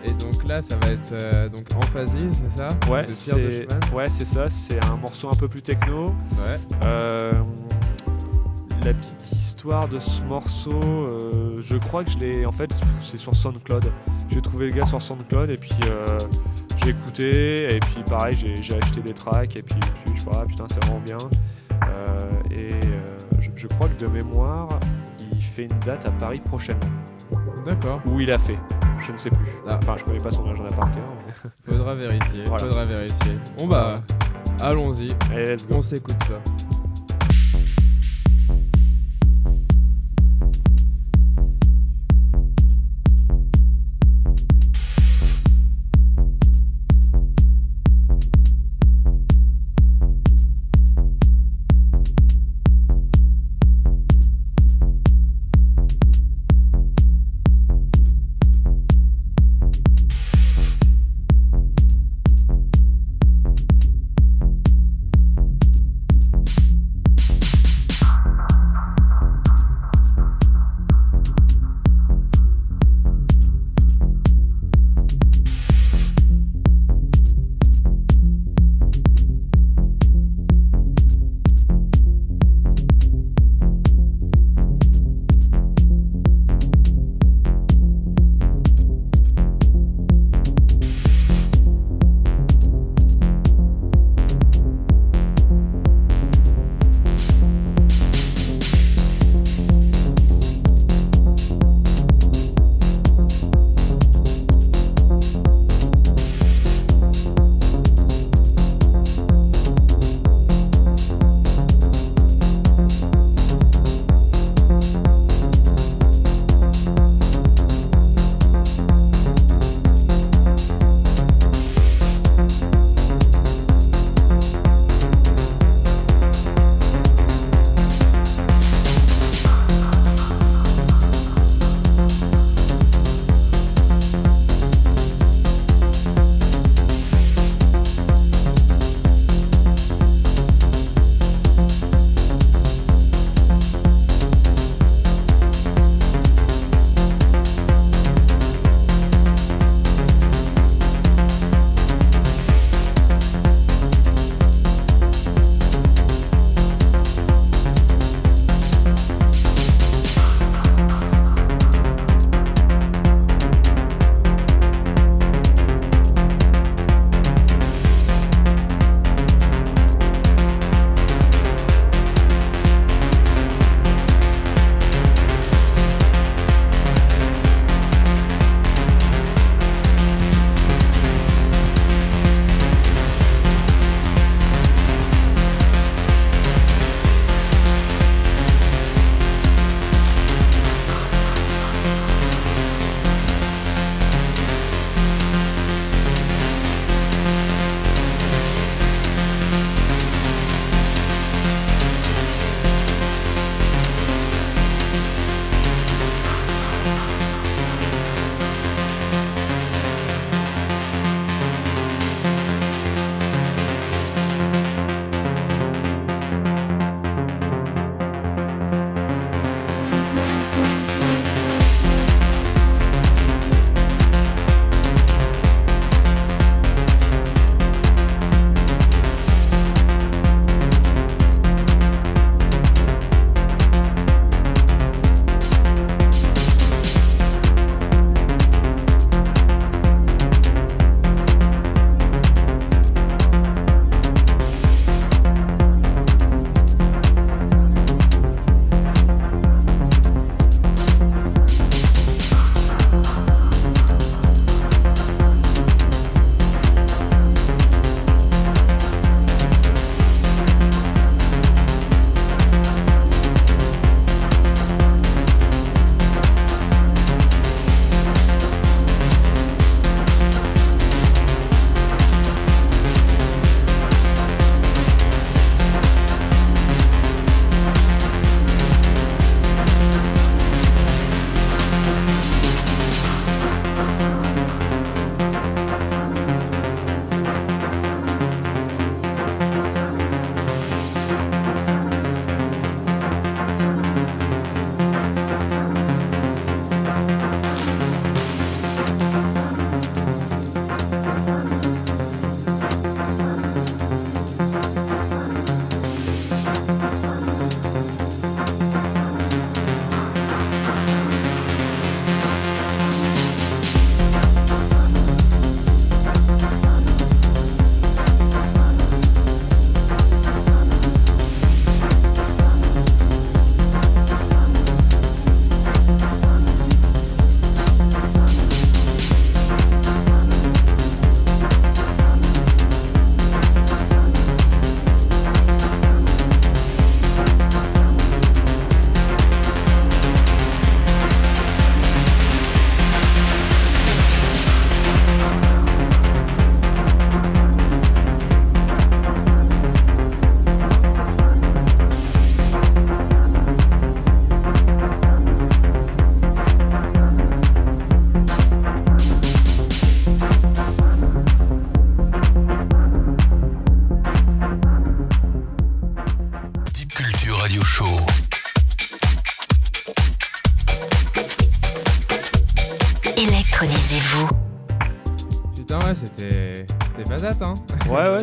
[0.03, 2.67] Et donc là, ça va être euh, donc Emphasis, c'est ça?
[2.89, 4.49] Ouais, c'est, ouais, c'est ça.
[4.49, 6.05] C'est un morceau un peu plus techno.
[6.05, 6.55] Ouais.
[6.83, 7.33] Euh,
[8.85, 12.45] la petite histoire de ce morceau, euh, je crois que je l'ai.
[12.45, 13.91] En fait, c'est sur SoundCloud.
[14.29, 15.75] J'ai trouvé le gars sur SoundCloud et puis
[16.81, 17.75] j'ai écouté.
[17.75, 19.57] Et puis pareil, j'ai, acheté des tracks.
[19.57, 21.17] Et puis je suis dit, voilà, putain, c'est vraiment bien.
[22.51, 22.69] Et
[23.39, 24.69] je, je crois que de mémoire,
[25.59, 26.85] fait une date à Paris prochainement.
[27.65, 28.01] D'accord.
[28.11, 28.55] Où il a fait
[29.05, 29.53] Je ne sais plus.
[29.67, 29.77] Ah.
[29.81, 31.03] Enfin, je connais pas son agenda par cœur.
[31.67, 32.43] mais- Faudra vérifier.
[32.47, 32.65] Voilà.
[32.65, 33.37] Faudra vérifier.
[33.57, 33.93] Bon bah,
[34.61, 35.07] allons-y.
[35.31, 35.75] Allez, let's go.
[35.77, 36.35] On s'écoute ça.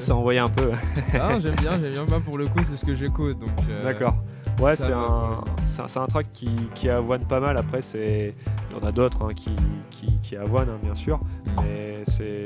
[0.06, 0.70] Ça envoyait un peu.
[1.14, 2.04] Ah, j'aime bien, j'aime bien.
[2.06, 3.38] Bah, pour le coup, c'est ce que j'écoute.
[3.38, 4.14] Donc, euh, D'accord.
[4.60, 7.56] Ouais, c'est un, un, c'est un track qui, qui avoine pas mal.
[7.58, 8.32] Après, c'est
[8.70, 9.54] il y en a d'autres hein, qui,
[9.90, 11.18] qui, qui avoinent, hein, bien sûr.
[11.18, 11.50] Mm.
[11.62, 12.44] Mais c'est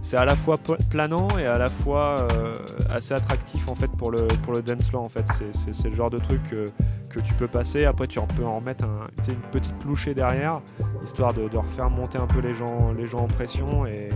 [0.00, 2.52] c'est à la fois pla- planant et à la fois euh,
[2.88, 5.26] assez attractif en fait pour le pour le dance en fait.
[5.52, 6.66] C'est- le genre de truc que,
[7.10, 7.84] que tu peux passer.
[7.84, 10.60] Après, tu en peux en remettre un, une petite clouchée derrière,
[11.02, 13.84] histoire de, de refaire monter un peu les gens les gens en pression.
[13.86, 14.08] Et,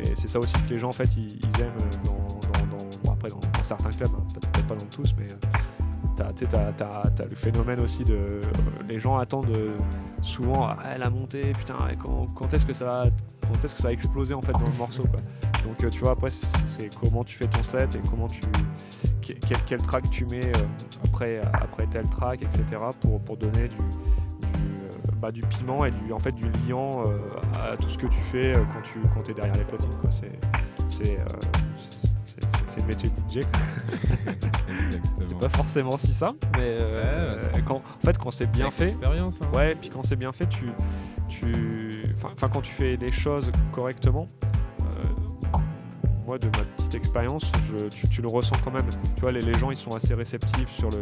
[0.00, 1.26] et c'est ça aussi que les gens en fait ils,
[3.70, 8.14] certains clubs, hein, peut-être pas dans tous, mais euh, tu t'as le phénomène aussi de
[8.14, 8.40] euh,
[8.88, 9.76] les gens attendent euh,
[10.22, 13.04] souvent ah, la montée putain quand, quand est-ce que ça va
[13.40, 15.04] quand est-ce que ça exploser en fait dans le morceau
[15.64, 18.40] donc tu vois après c'est comment tu fais ton set et comment tu
[19.22, 20.52] que- quel, track tu mets
[21.04, 22.64] après après tel track etc
[23.00, 23.76] pour, pour donner du
[25.22, 27.04] bah, du piment et du en fait du liant
[27.54, 29.90] à tout ce que tu fais quand tu quand es derrière les platines
[30.88, 31.18] c'est
[32.70, 33.44] c'est- le métier de DJ
[35.26, 37.62] c'est pas forcément si simple mais euh, Ouais, ouais.
[37.66, 39.26] quand en fait quand c'est bien fait hein.
[39.54, 40.66] Ouais, puis quand c'est bien fait, tu,
[41.28, 44.26] tu, enfin, quand tu fais les choses correctement,
[44.80, 45.58] euh,
[46.26, 48.88] moi de ma petite expérience, je- tu, tu le ressens quand même.
[49.16, 50.98] Tu vois, les, les gens ils sont assez réceptifs sur le,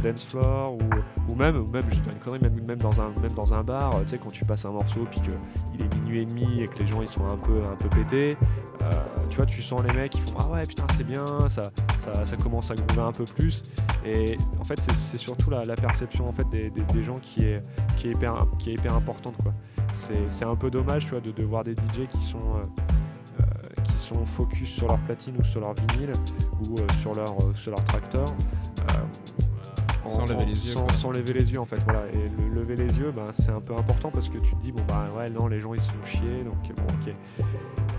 [0.00, 0.76] dance floor
[1.28, 4.18] ou, même, ou même, une connerie, même, dans un, même dans un bar, tu sais,
[4.18, 5.32] quand tu passes un morceau puis que
[5.74, 7.88] il est minuit et demi et que les gens ils sont un peu, un peu
[7.88, 8.36] pétés,
[8.82, 8.92] euh,
[9.28, 11.62] tu vois, tu sens les mecs qui font ah ouais putain c'est bien, ça,
[12.24, 13.62] ça, commence à groover un peu plus.
[14.04, 17.60] Et en fait, c'est- surtout la, perception en fait des, gens qui est,
[18.04, 19.52] hyper, importante quoi.
[19.92, 22.62] C'est un peu dommage tu vois, de, de voir des DJ qui sont, euh,
[23.40, 23.68] euh,
[23.98, 26.12] sont focus sur leur platine ou sur leur vinyle
[26.68, 28.26] ou euh, sur leur, euh, sur leur tracteur.
[30.08, 32.48] En- Sans lever en- les yeux, sans- lever les yeux en fait voilà et le
[32.60, 35.08] lever les yeux bah, c'est un peu important parce que tu te dis bon bah
[35.16, 37.12] ouais non les gens ils se font chier donc bon ok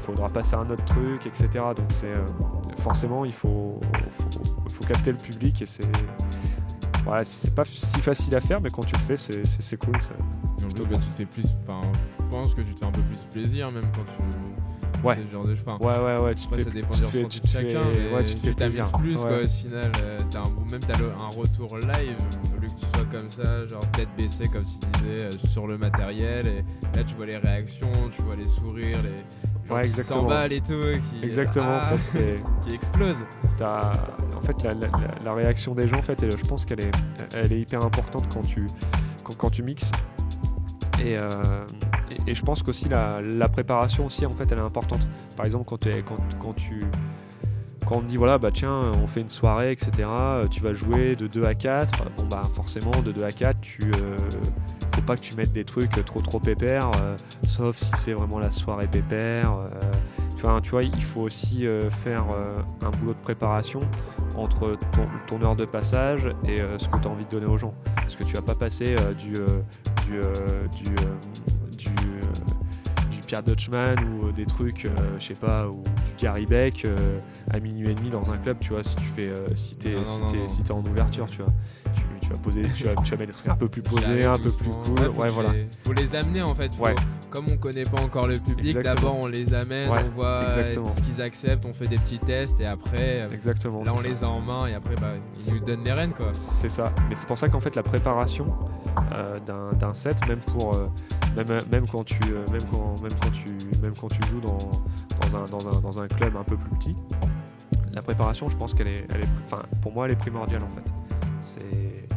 [0.01, 2.25] faudra passer à un autre truc etc donc c'est euh,
[2.77, 3.79] forcément il faut,
[4.17, 4.41] faut,
[4.73, 5.85] faut capter le public et c'est
[7.07, 9.77] ouais, c'est pas si facile à faire mais quand tu le fais c'est, c'est, c'est
[9.77, 10.11] cool ça.
[10.57, 11.43] Plus, bah, tu fais plus.
[11.47, 14.23] Je pense que tu te fais un peu plus plaisir, même quand tu.
[15.03, 15.17] Ouais.
[15.17, 17.47] ce genre de ouais ouais ouais tu Après, fais ça dépend tu du ressenti de
[17.47, 18.91] chacun, fais- ouais, tu te fais plaisir.
[18.91, 19.21] plus, Ouais.
[19.21, 19.91] quoi, au final.
[20.01, 22.17] euh, t'as un, même t'as un retour live,
[22.55, 25.67] au lieu que tu sois comme ça, genre tête baissée, comme tu disais, euh, sur
[25.67, 26.63] le matériel, et
[26.97, 30.81] là, tu vois les réactions, tu vois les sourires, les Ouais, qui s'emballent et tout,
[30.81, 33.23] qui, exactement ah, en fait c'est qui explosent.
[33.55, 33.91] t'as-
[34.35, 36.83] en fait la, la- la- la réaction des gens en fait elle- je pense qu'elle
[36.83, 36.91] est
[37.35, 38.65] elle est hyper importante quand tu
[39.23, 39.91] quand, quand tu mixes
[41.05, 41.65] et, euh,
[42.27, 45.65] et, je pense qu'aussi la, la préparation aussi en fait elle est importante par exemple
[45.65, 46.81] quand, quand, quand tu
[47.85, 50.73] quand on te dit voilà bah tiens on fait une soirée etc euh, tu vas
[50.73, 54.15] jouer de 2 à 4 bon bah forcément de 2 à 4 tu euh,
[54.93, 58.39] faut pas que tu mettes des trucs trop trop pépères euh, sauf si c'est vraiment
[58.39, 59.67] la soirée pépère euh,
[60.39, 63.81] tu vois, tu vois, il faut aussi euh, faire euh, un boulot de préparation
[64.37, 64.77] entre
[65.27, 67.71] ton, heure de passage et euh, ce que tu as envie de donner aux gens.
[67.95, 69.61] Parce que tu vas pas passer euh, euh,
[70.11, 70.95] euh, du,
[73.29, 77.19] Pierre Dutchman ou euh, des trucs, euh, je sais pas, ou du Gary Beck euh,
[77.51, 79.95] à minuit et demi dans un club, tu vois, si tu fais, euh, t'es
[80.47, 81.53] si t'es en ouverture, tu vois.
[82.29, 84.35] Tu, vas poser, tu vas, tu vas mettre des trucs un peu plus posés, un
[84.35, 85.07] peu plus cool.
[85.17, 85.51] Ouais, voilà.
[85.53, 86.73] les- Faut les amener en fait.
[86.75, 86.93] Faut- Ouais.
[87.31, 90.89] Comme on connaît pas encore le public, d'abord on les amène, on voit euh, exactement.
[90.95, 93.83] ce qu'ils acceptent, on fait des petits tests et après, euh, Exactement.
[93.83, 94.07] là on ça.
[94.07, 96.29] les a en main et après bah, ils nous donnent les rênes quoi.
[96.33, 96.91] C'est ça.
[97.09, 98.45] Mais c'est pour ça qu'en fait la préparation
[99.13, 100.87] euh, d'un- set, même pour euh,
[101.35, 104.57] même, même quand tu euh, même quand même quand tu même quand tu joues dans,
[104.57, 106.95] dans, un, dans, un, dans un club un peu plus petit,
[107.93, 110.69] la préparation, je pense qu'elle est, elle est enfin pour moi elle est primordiale en
[110.69, 110.83] fait.
[111.41, 112.08] C'est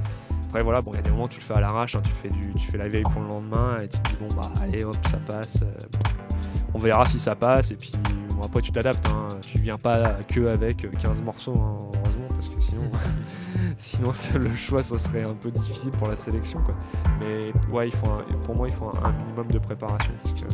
[0.53, 2.03] après voilà bon il y a des moments où tu le fais à l'arrache, hein,
[2.05, 4.53] tu fais tu fais la veille pour le lendemain et tu te dis bon bah
[4.61, 5.63] allez hop ça passe.
[5.63, 5.99] euh,
[6.75, 7.91] on verra si ça passe et puis
[8.35, 9.07] bon, après tu t'adaptes.
[9.07, 12.83] Hein, tu viens pas que avec 15 morceaux hein, heureusement parce que sinon
[13.79, 16.61] Sinon, le choix, ça serait un peu difficile pour la sélection.
[16.63, 16.75] Quoi.
[17.19, 20.47] Mais ouais, il faut un- pour moi, il faut un, minimum de préparation parce que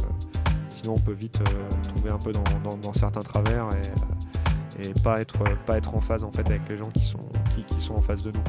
[0.68, 5.20] sinon, on peut vite euh, tomber un peu dans, certains travers et, euh, et pas,
[5.20, 5.36] être,
[5.66, 7.18] pas être en phase en fait, avec les gens qui sont,
[7.66, 8.42] qui, sont en face de nous.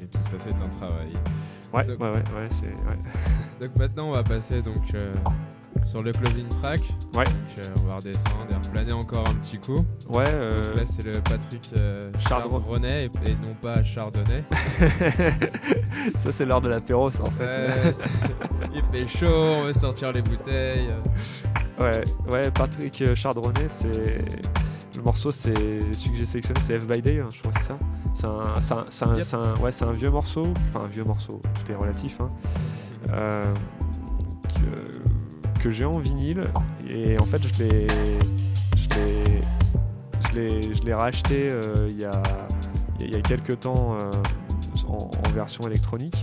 [0.00, 1.12] Et tout ça c'est un travail.
[1.72, 2.98] Ouais, Donc- ouais, ouais, ouais, c'est, ouais.
[3.60, 5.12] Donc maintenant on va passer donc euh,
[5.84, 6.80] sur le closing track.
[7.14, 7.24] Ouais.
[7.24, 9.84] Donc euh, on va redescendre et replaner encore un petit coup.
[10.10, 11.70] Ouais, euh, Donc là c'est le Patrick
[12.20, 14.44] Chardron- Chardonnay et, et non pas Chardonnay.
[16.16, 17.92] ça, c'est l'heure de l'apéro, en fait.
[18.74, 19.26] Il fait chaud,
[19.60, 20.88] on veut sortir les bouteilles.
[21.78, 22.02] Ouais,
[22.32, 24.24] ouais, Patrick Chardronnet, c'est.
[24.98, 25.54] Le morceau, c'est
[25.94, 27.78] celui que j'ai sélectionné, c'est F by Day, hein, je crois que c'est ça.
[28.12, 29.60] C'est un, Yep.
[29.62, 32.20] ouais, vieux morceau, enfin un vieux morceau, tout est relatif.
[32.20, 32.28] hein.
[33.10, 33.44] Euh,
[34.56, 36.42] que- que j'ai en vinyle.
[36.90, 37.86] Et en fait, je l'ai,
[40.74, 42.22] je l'ai, racheté euh, il y, a,
[43.00, 44.10] il y a quelques temps euh,
[44.88, 46.22] en, en version électronique.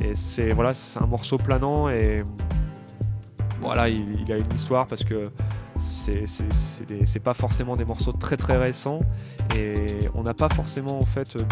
[0.00, 2.22] Et c'est voilà, c'est un morceau planant et
[3.60, 5.30] voilà, il, il a une histoire parce que
[5.76, 9.00] c'est pas forcément des morceaux très très récents
[9.54, 11.00] et on n'a pas forcément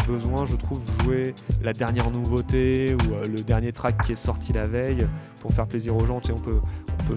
[0.07, 4.17] besoin, je trouve, de jouer la dernière nouveauté ou euh, le dernier track qui est
[4.17, 5.07] sorti la veille
[5.41, 6.19] pour faire plaisir aux gens.
[6.19, 6.61] Tu on peut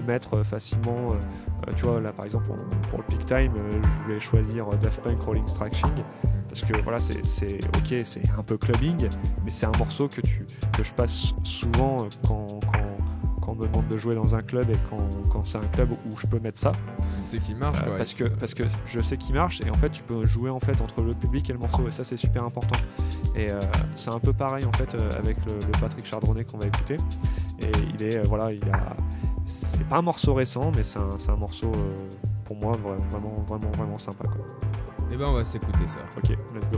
[0.07, 2.47] mettre euh, facilement, euh, tu vois là par exemple
[2.89, 5.91] pour le peak time, je voulais choisir Daft Punk Rolling Stretching
[6.47, 7.19] parce que voilà c'est
[7.77, 9.07] ok c'est un peu clubbing
[9.43, 12.59] mais c'est un morceau que que je passe souvent quand
[13.47, 14.97] quand on me demande de jouer dans un club et quand,
[15.31, 16.73] quand c'est un club où je peux mettre ça.
[16.97, 19.61] Parce que tu sais qu'il marche, euh, parce que parce que je sais qu'il marche
[19.61, 21.91] et en fait tu peux jouer en fait entre le public et le morceau et
[21.91, 22.75] ça c'est super important.
[23.35, 23.59] Et euh,
[23.95, 26.97] c'est un peu pareil en fait euh, avec le, le Patrick Chardronnet qu'on va écouter.
[27.61, 28.95] Et il est euh, voilà il a
[29.45, 31.97] c'est pas un morceau récent mais c'est un, un morceau euh,
[32.43, 34.45] pour moi vra- vraiment vraiment vraiment sympa quoi.
[35.09, 35.99] Et ben, on va s'écouter ça.
[36.17, 36.77] ok let's go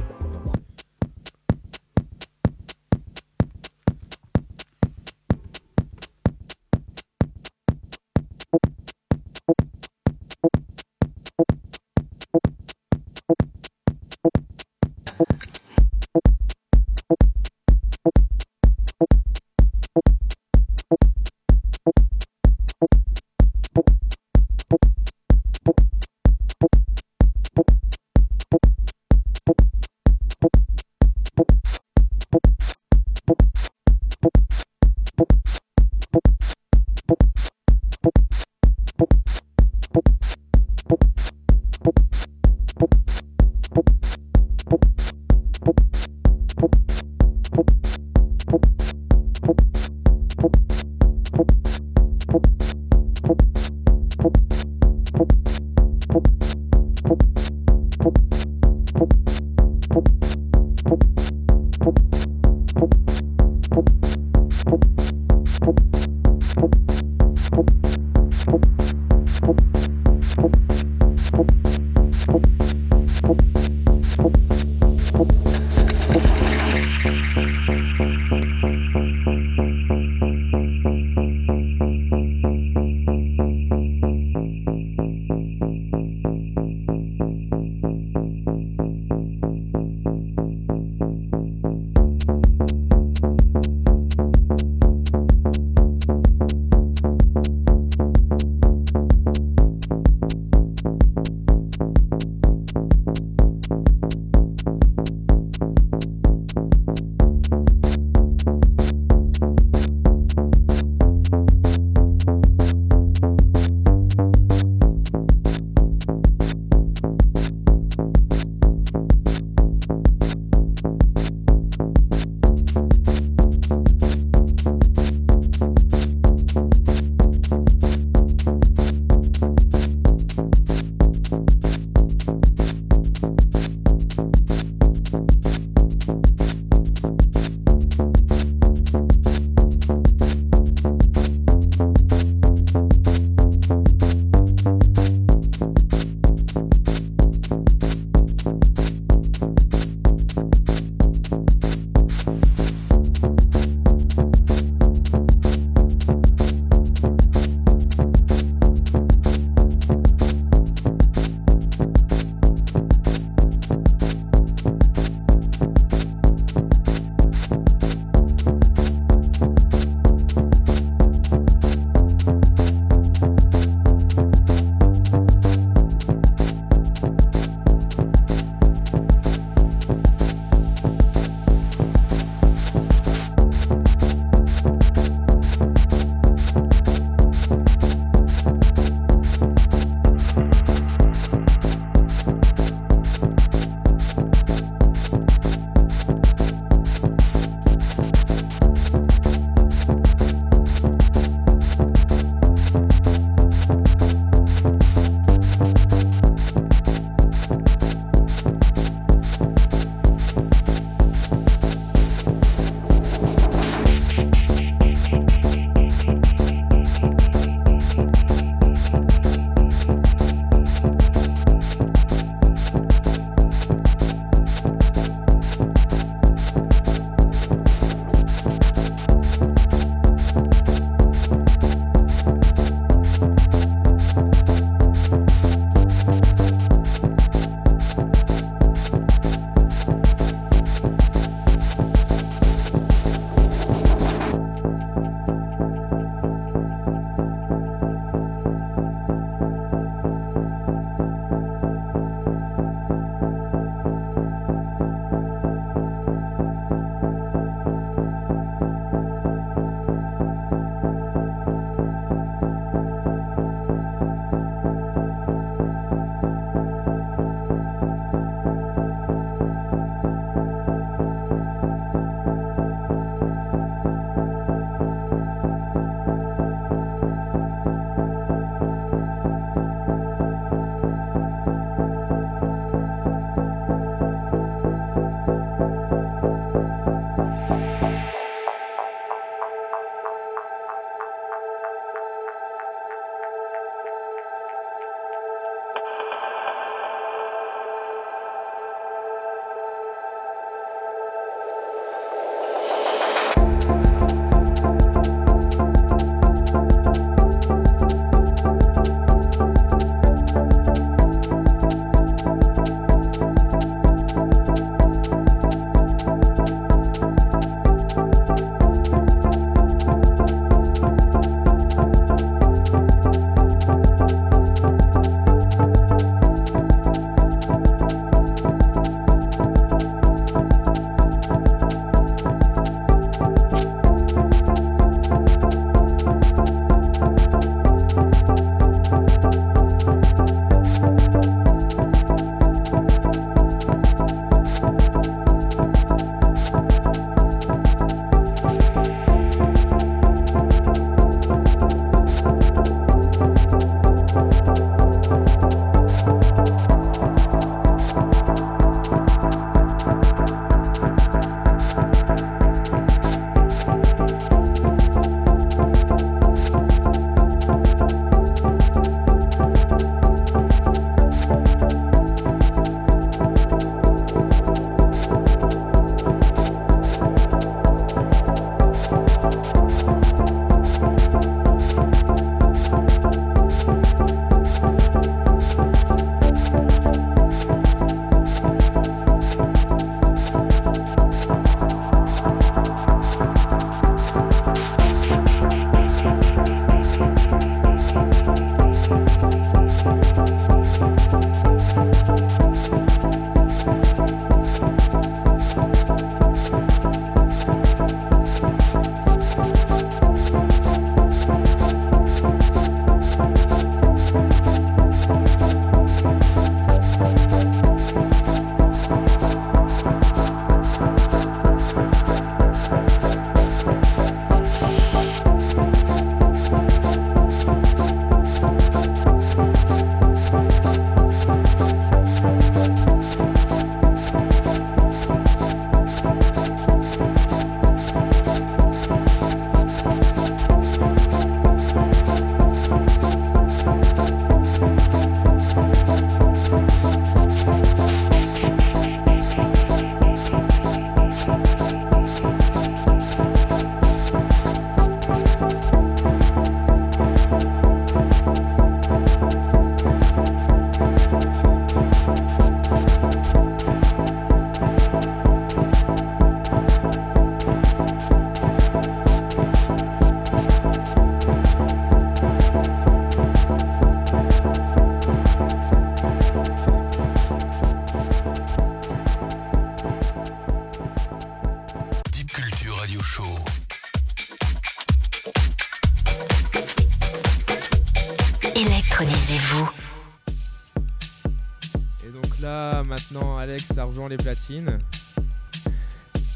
[492.03, 494.77] Et donc là, maintenant, Alex a rejoint les platines.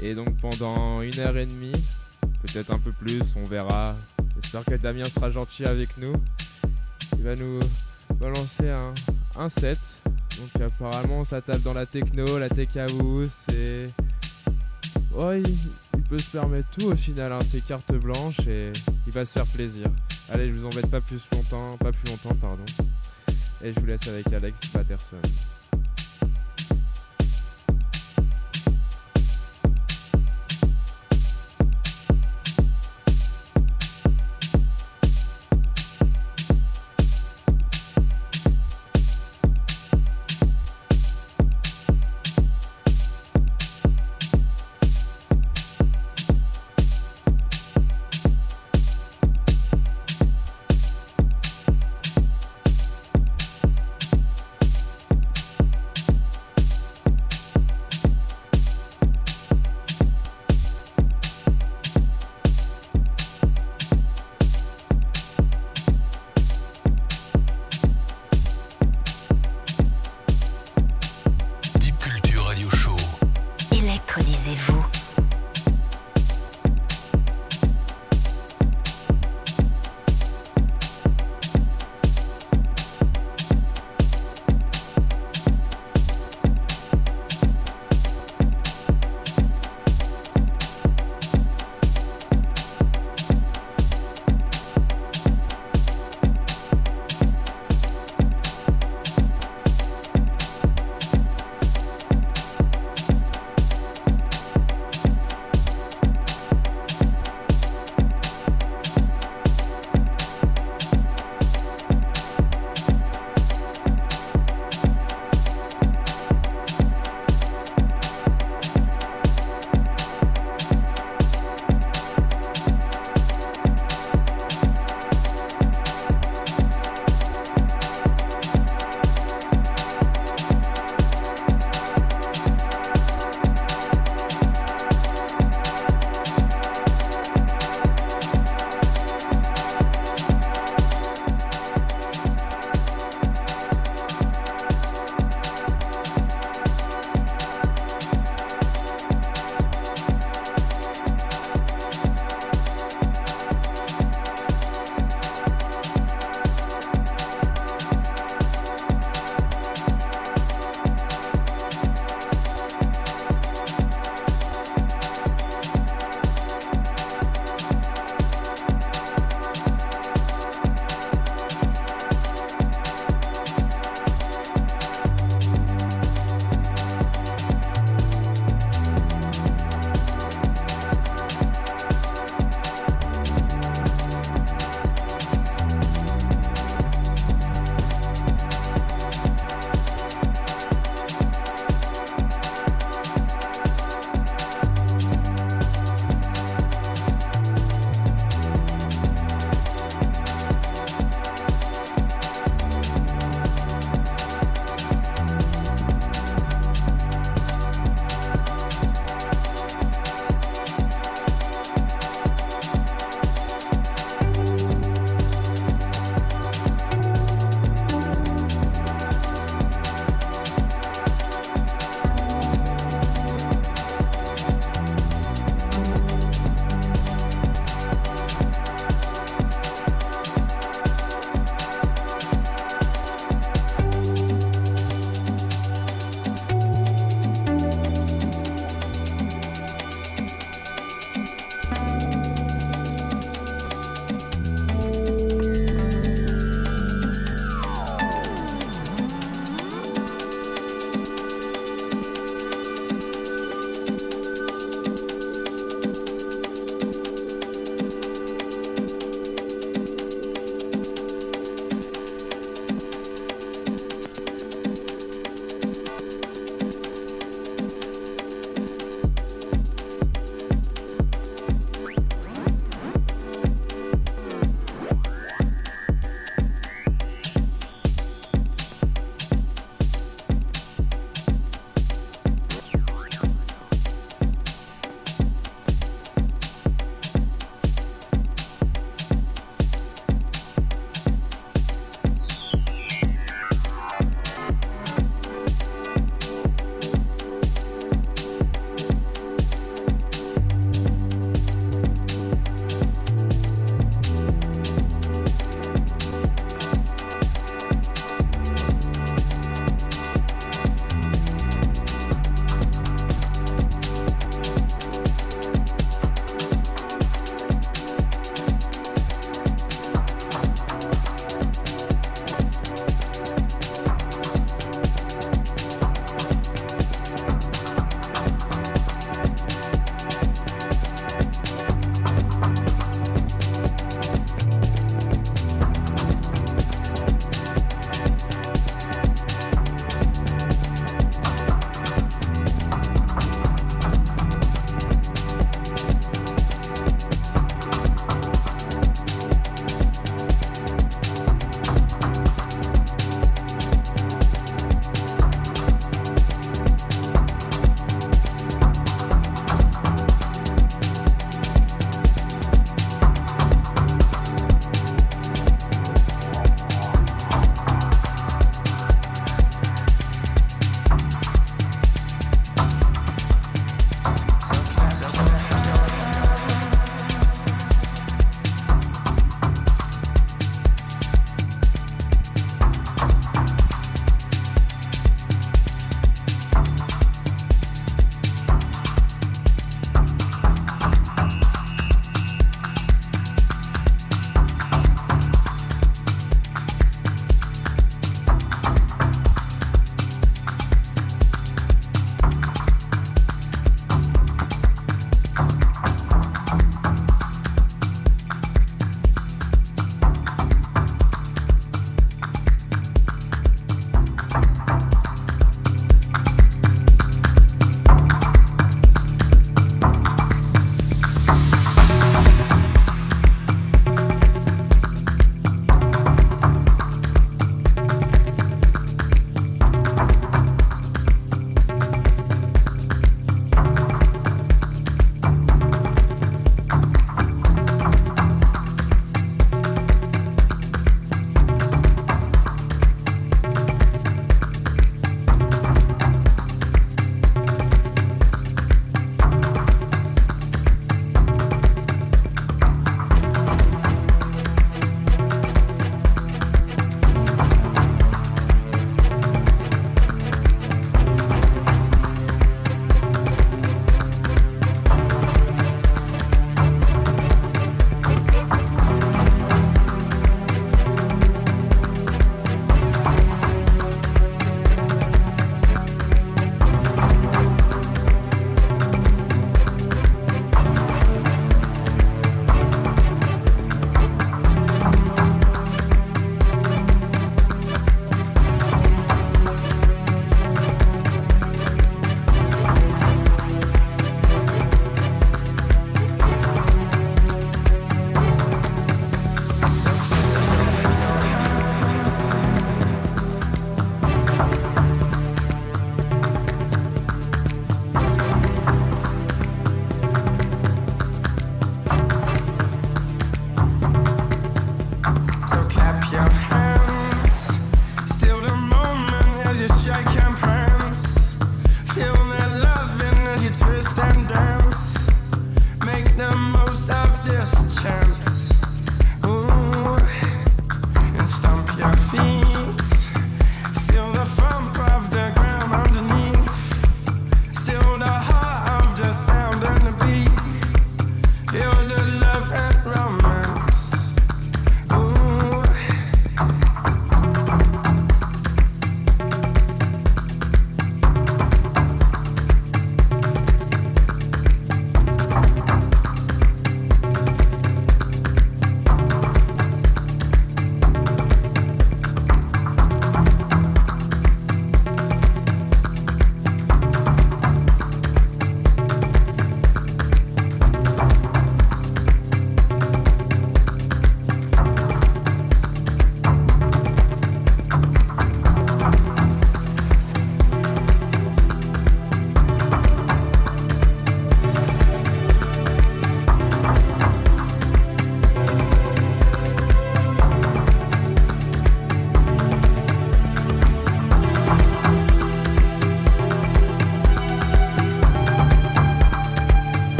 [0.00, 1.72] Et donc pendant une heure et demie,
[2.42, 3.96] peut-être un peu plus, on verra.
[4.36, 6.12] J'espère que Damien sera gentil avec nous.
[7.18, 7.58] Il va nous
[8.14, 8.94] balancer un,
[9.36, 9.80] un set.
[10.38, 13.88] Donc apparemment, ça tape dans la techno, la tech house et...
[15.16, 15.44] Oh, il,
[15.96, 18.72] il peut se permettre tout au final, hein, c'est carte blanche et
[19.06, 19.88] il va se faire plaisir.
[20.32, 22.64] Allez, je vous embête pas plus longtemps, pas plus longtemps, pardon.
[23.62, 25.18] Et je vous laisse avec Alex Patterson.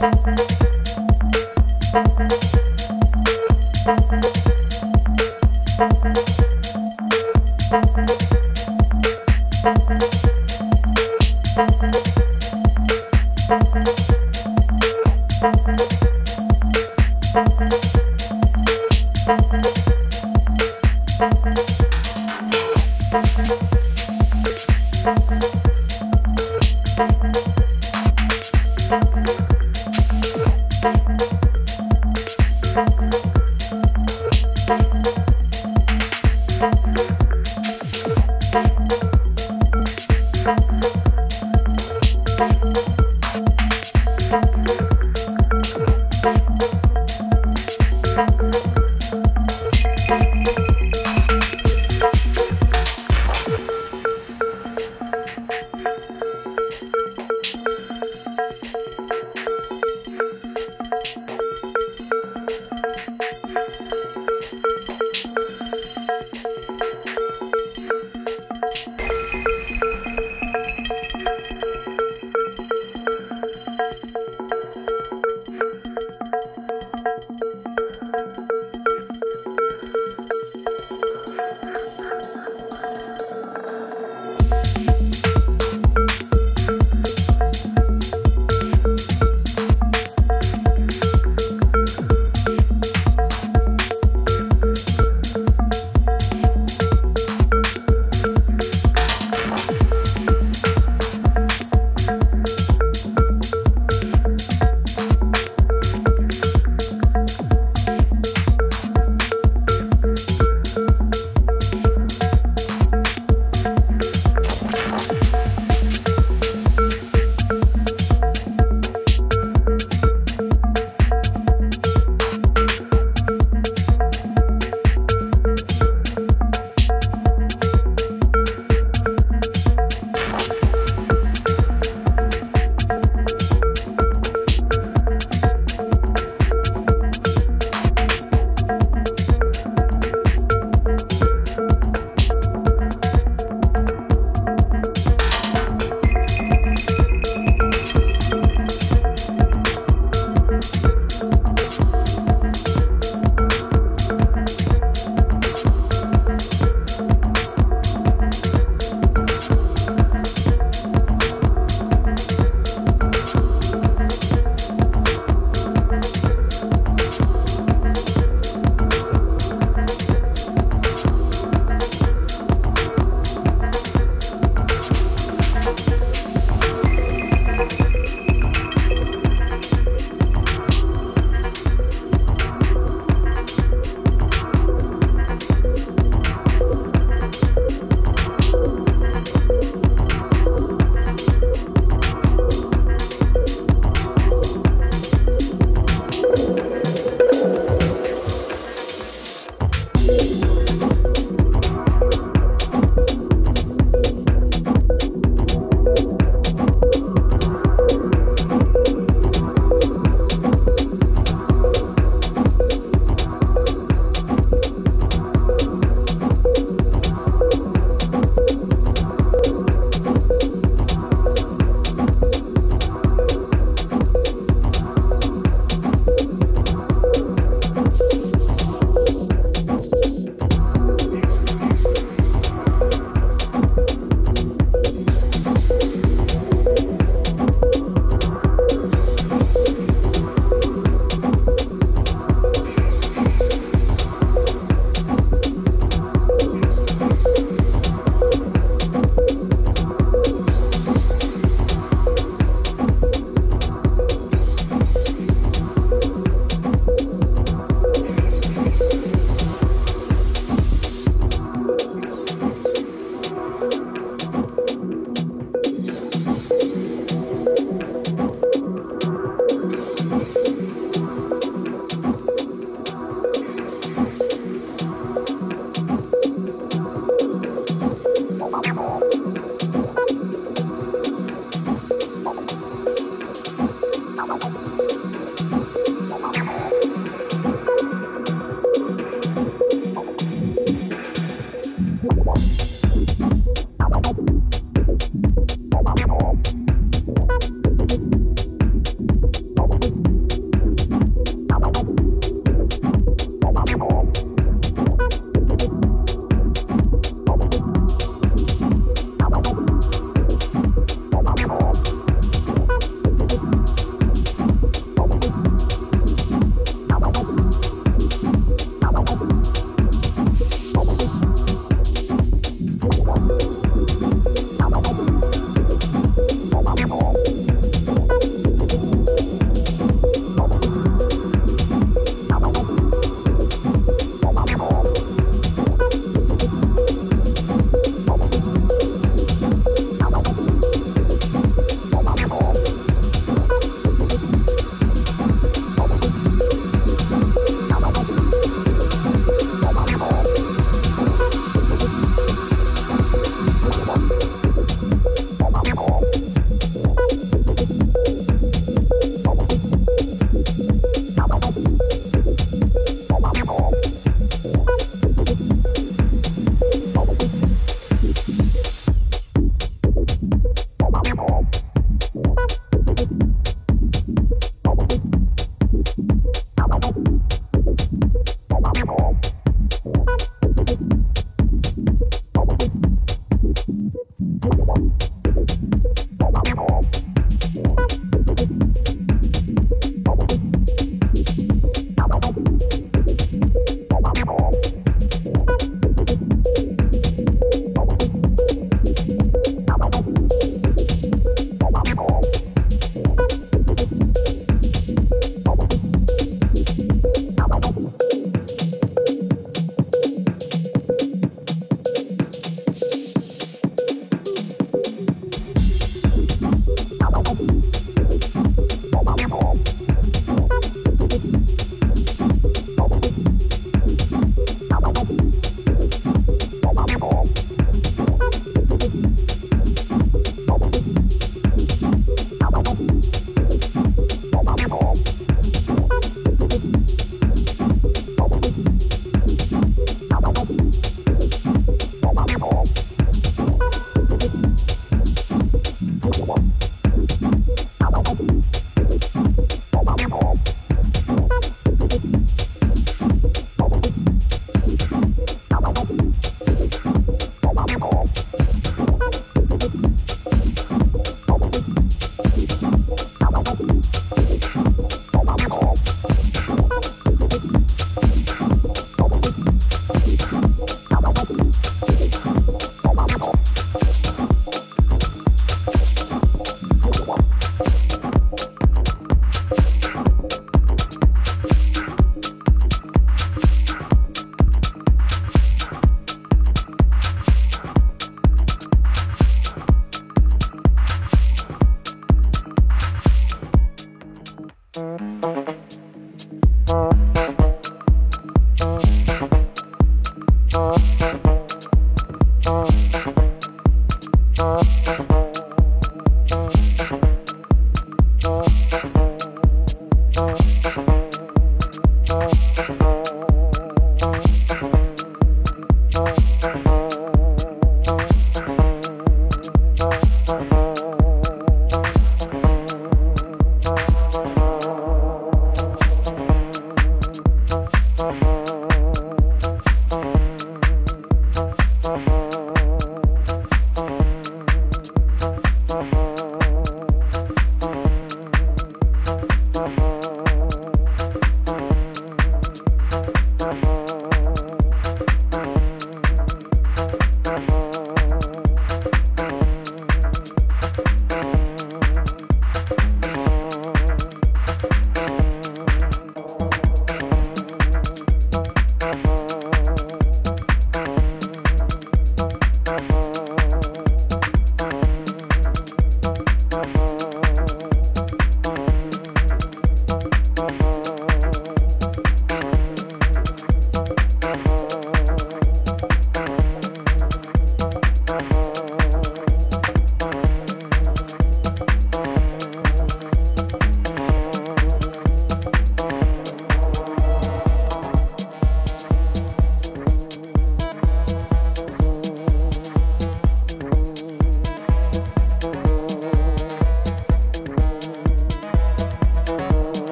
[0.00, 0.26] Thank
[4.26, 4.37] you.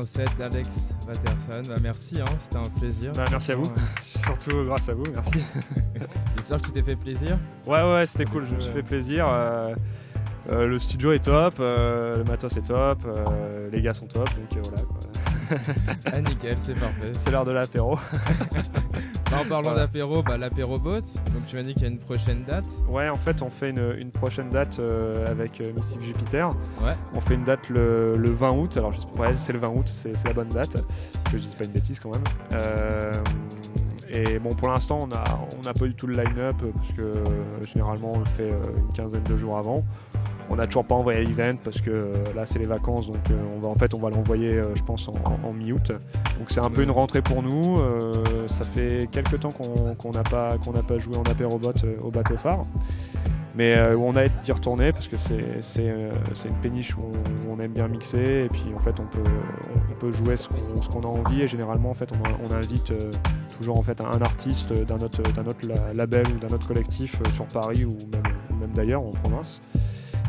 [0.00, 0.68] Set d'Alex
[1.06, 1.62] Patterson.
[1.68, 3.12] Bah, merci, hein, c'était un plaisir.
[3.14, 3.72] Bah, merci à vous.
[4.00, 5.32] Surtout grâce à vous, merci.
[6.36, 7.38] J'espère que tu t'es fait plaisir.
[7.66, 9.26] Ouais, ouais, c'était cool, je me suis fait plaisir.
[9.28, 9.74] Euh,
[10.50, 14.28] euh, le studio est top, euh, le matos est top, euh, les gars sont top,
[14.28, 14.82] donc euh, voilà.
[16.12, 17.12] Ah nickel, c'est parfait.
[17.12, 17.98] C'est l'heure de l'apéro.
[19.28, 19.80] Bah, en parlant Voilà.
[19.86, 21.00] d'apéro, bah, l'apéro boat.
[21.00, 22.64] Donc tu m'as dit qu'il y a une prochaine date.
[22.88, 26.48] Ouais, en fait, on fait une, une prochaine date euh, avec euh, Mystic Jupiter.
[26.80, 26.94] Ouais.
[27.12, 28.76] On fait une date le, le 20 août.
[28.76, 30.74] Alors, ouais, c'est le 20 août, c'est la bonne date.
[31.24, 32.22] Que je dise pas une bêtise quand même.
[32.54, 33.12] Euh,
[34.10, 35.24] et bon, pour l'instant, on n'a
[35.58, 37.24] on n'a pas du tout le line-up parce que euh,
[37.64, 39.84] généralement, on le fait une quinzaine de jours avant.
[40.48, 43.06] On n'a toujours pas envoyé l'event parce que euh, là, c'est les vacances.
[43.06, 45.92] Donc, euh, on va, en fait, on va l'envoyer, euh, je pense, en, mi-août.
[46.38, 47.78] Donc, c'est un peu une rentrée pour nous.
[48.46, 52.62] Ça fait quelques temps qu'on n'a pas, joué en apérobot euh, au bateau phare.
[53.56, 57.10] Mais on a hâte d'y retourner parce que c'est une péniche où
[57.50, 60.50] on, aime bien mixer et puis en fait on peut, jouer ce
[60.90, 61.94] qu'on a envie et généralement
[62.44, 62.92] on, invite
[63.56, 65.22] toujours en fait un artiste d'un autre,
[65.94, 67.96] label ou d'un autre collectif sur Paris ou
[68.60, 69.62] même d'ailleurs en province.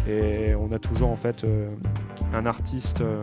[0.08, 1.70] Et on a toujours en fait euh,
[2.34, 3.20] un artiste, euh,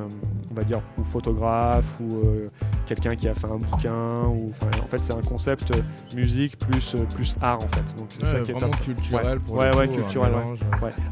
[0.50, 2.46] on va dire, ou photographe ou euh,
[2.86, 4.50] quelqu'un qui a fait un bouquin ou
[4.82, 5.70] en fait c'est un concept
[6.14, 7.96] musique plus plus art en fait.
[7.98, 8.80] Donc c'est ça Ouais, qui est top.
[8.80, 10.32] culturel pour Ouais, le ouais, coup, culturel.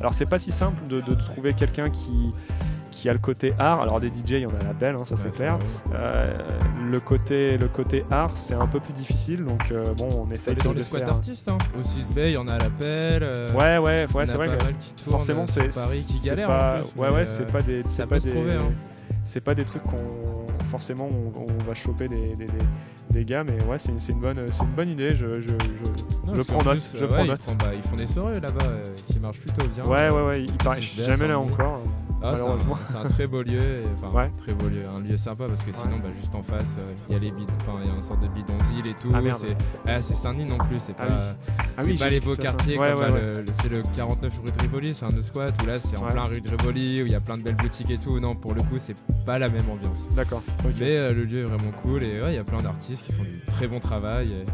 [0.00, 2.32] Alors c'est pas si simple de, de trouver quelqu'un qui,
[3.02, 3.80] qui a le côté art.
[3.80, 5.58] Alors des DJ, il y en a à l'appel, hein, ça c'est Ouais, clair.
[5.58, 5.96] vrai.
[6.00, 6.32] Euh,
[6.88, 9.44] le côté le côté art, c'est un peu plus difficile.
[9.44, 11.04] Donc euh, bon, on essaye C'est dans de les faire.
[11.06, 11.50] d'artistes.
[11.50, 11.58] Hein.
[11.78, 13.22] Au 6 Bay, il y en a à l'appel.
[13.24, 16.04] euh, Ouais, ouais, ouais, a c'est vrai pas que qui forcément euh, c'est sur Paris
[16.06, 16.46] qui c'est galèrent.
[16.46, 18.30] pas- en plus, ouais, ouais, euh, c'est pas des, c'est pas des.
[18.30, 18.70] Hein.
[19.24, 19.96] c'est pas des trucs qu'on
[20.70, 22.52] forcément on, on va choper des, des, des-
[23.10, 25.14] des gars, mais ouais, c'est une, c'est une bonne, c'est une bonne idée.
[25.14, 27.42] Je, je, je- Non, je prends note, plus, je euh, prends ouais, ils note.
[27.44, 29.82] font, bah, ils font des soirées là-bas euh, qui marchent plutôt bien.
[29.84, 30.44] Ouais, Euh, ouais, ouais.
[30.48, 31.52] Il paraît, je c'est suis bien, jamais là Saint-Denis.
[31.52, 31.82] encore.
[32.22, 32.78] Ah, c'est un- malheureusement.
[32.88, 34.30] C'est un, très beau lieu, et, enfin Ouais.
[34.38, 37.12] très beau lieu, un lieu sympa parce que sinon, bah, juste en face, euh, il
[37.14, 39.10] y a les bidons, enfin il y a une sorte de bidonville et tout.
[39.14, 39.56] Ah, c'est
[39.88, 41.18] ah, c'est Saint-Denis non plus, c'est Ah pas,
[41.76, 43.08] Ah oui, les beaux quartiers Ouais, bah,
[43.62, 46.24] c'est le 49 rue de Rivoli, c'est un de squat où là c'est en plein
[46.24, 48.18] rue de Rivoli où il y a plein de belles boutiques et tout.
[48.20, 48.96] Non, pour le coup, c'est
[49.26, 50.08] pas la même ambiance.
[50.14, 50.42] D'accord.
[50.78, 53.24] Mais euh, le lieu est vraiment cool et il y a plein d'artistes qui font
[53.24, 54.32] du très bon travail.
[54.32, 54.44] et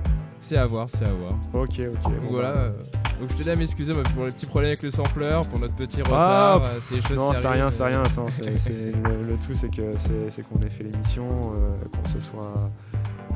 [0.49, 1.33] C'est à voir, c'est à voir.
[1.53, 2.03] Ok, ok.
[2.05, 2.53] Donc bon, voilà.
[2.53, 2.59] bah.
[2.61, 2.73] euh,
[3.21, 6.01] donc je tenais à m'excuser pour les petits problèmes avec le sampler, pour notre petit
[6.07, 6.65] Ah, retard.
[6.65, 8.03] euh, c'est choses Non, c'est rien, c'est rien.
[8.03, 12.71] Attends, le, le tout, c'est que c'est, qu'on ait fait l'émission, euh, qu'on se soit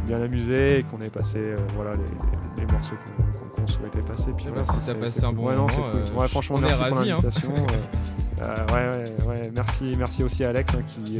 [0.06, 2.96] bien amusé et qu'on ait passé euh, voilà, les, les- les morceaux
[3.56, 4.30] qu'on, souhaitait passer.
[4.36, 6.18] Puis Eh voilà, ben, si t'as passé un bon ouais, non, moment, cool.
[6.18, 7.18] Ouais, franchement, merci pour ravis, hein.
[7.22, 7.54] l'invitation.
[7.54, 11.18] ouais, ouais, ouais, merci, merci aussi à Alex hein, qui,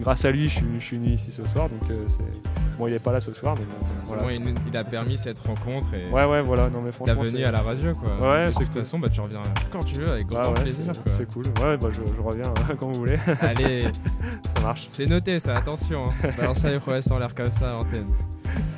[0.00, 1.68] grâce à lui, je suis, je suis venu ici ce soir.
[1.68, 2.78] Donc, euh, c'est...
[2.78, 4.22] bon, il est pas là ce soir, mais bon, voilà.
[4.22, 6.68] Bon, il, nous- il a permis cette rencontre et Ouais, ouais, voilà.
[6.70, 8.30] Non, mais franchement, venue c'est, à la radio quoi.
[8.30, 8.82] Ouais, de c'est toute cool.
[8.82, 10.92] façon, bah, tu reviens quand tu veux avec Bah grand ouais, plaisir.
[10.94, 11.12] c'est, quoi.
[11.12, 11.44] c'est cool.
[11.62, 13.18] Ouais, bah, je, je reviens quand vous voulez.
[13.42, 13.82] Allez,
[14.56, 14.86] ça marche.
[14.88, 16.06] c'est noté ça, attention.
[16.10, 16.28] Hein.
[16.38, 18.08] Balance les promesses en l'air comme ça à l'antenne.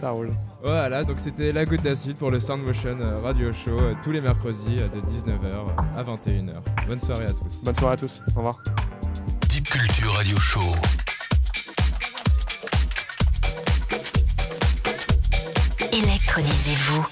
[0.01, 0.33] Ça roule.
[0.63, 4.13] Voilà, donc c'était la goutte d'acide pour le Sound Motion euh, Radio Show euh, tous
[4.13, 5.65] les mercredis euh, de 19h
[5.97, 6.53] à 21h.
[6.87, 7.63] Bonne soirée à tous.
[7.65, 8.23] Bonne soirée à tous.
[8.35, 8.55] Au revoir.
[9.49, 10.61] Deep Culture Radio Show.
[15.93, 17.12] Électronisez-vous.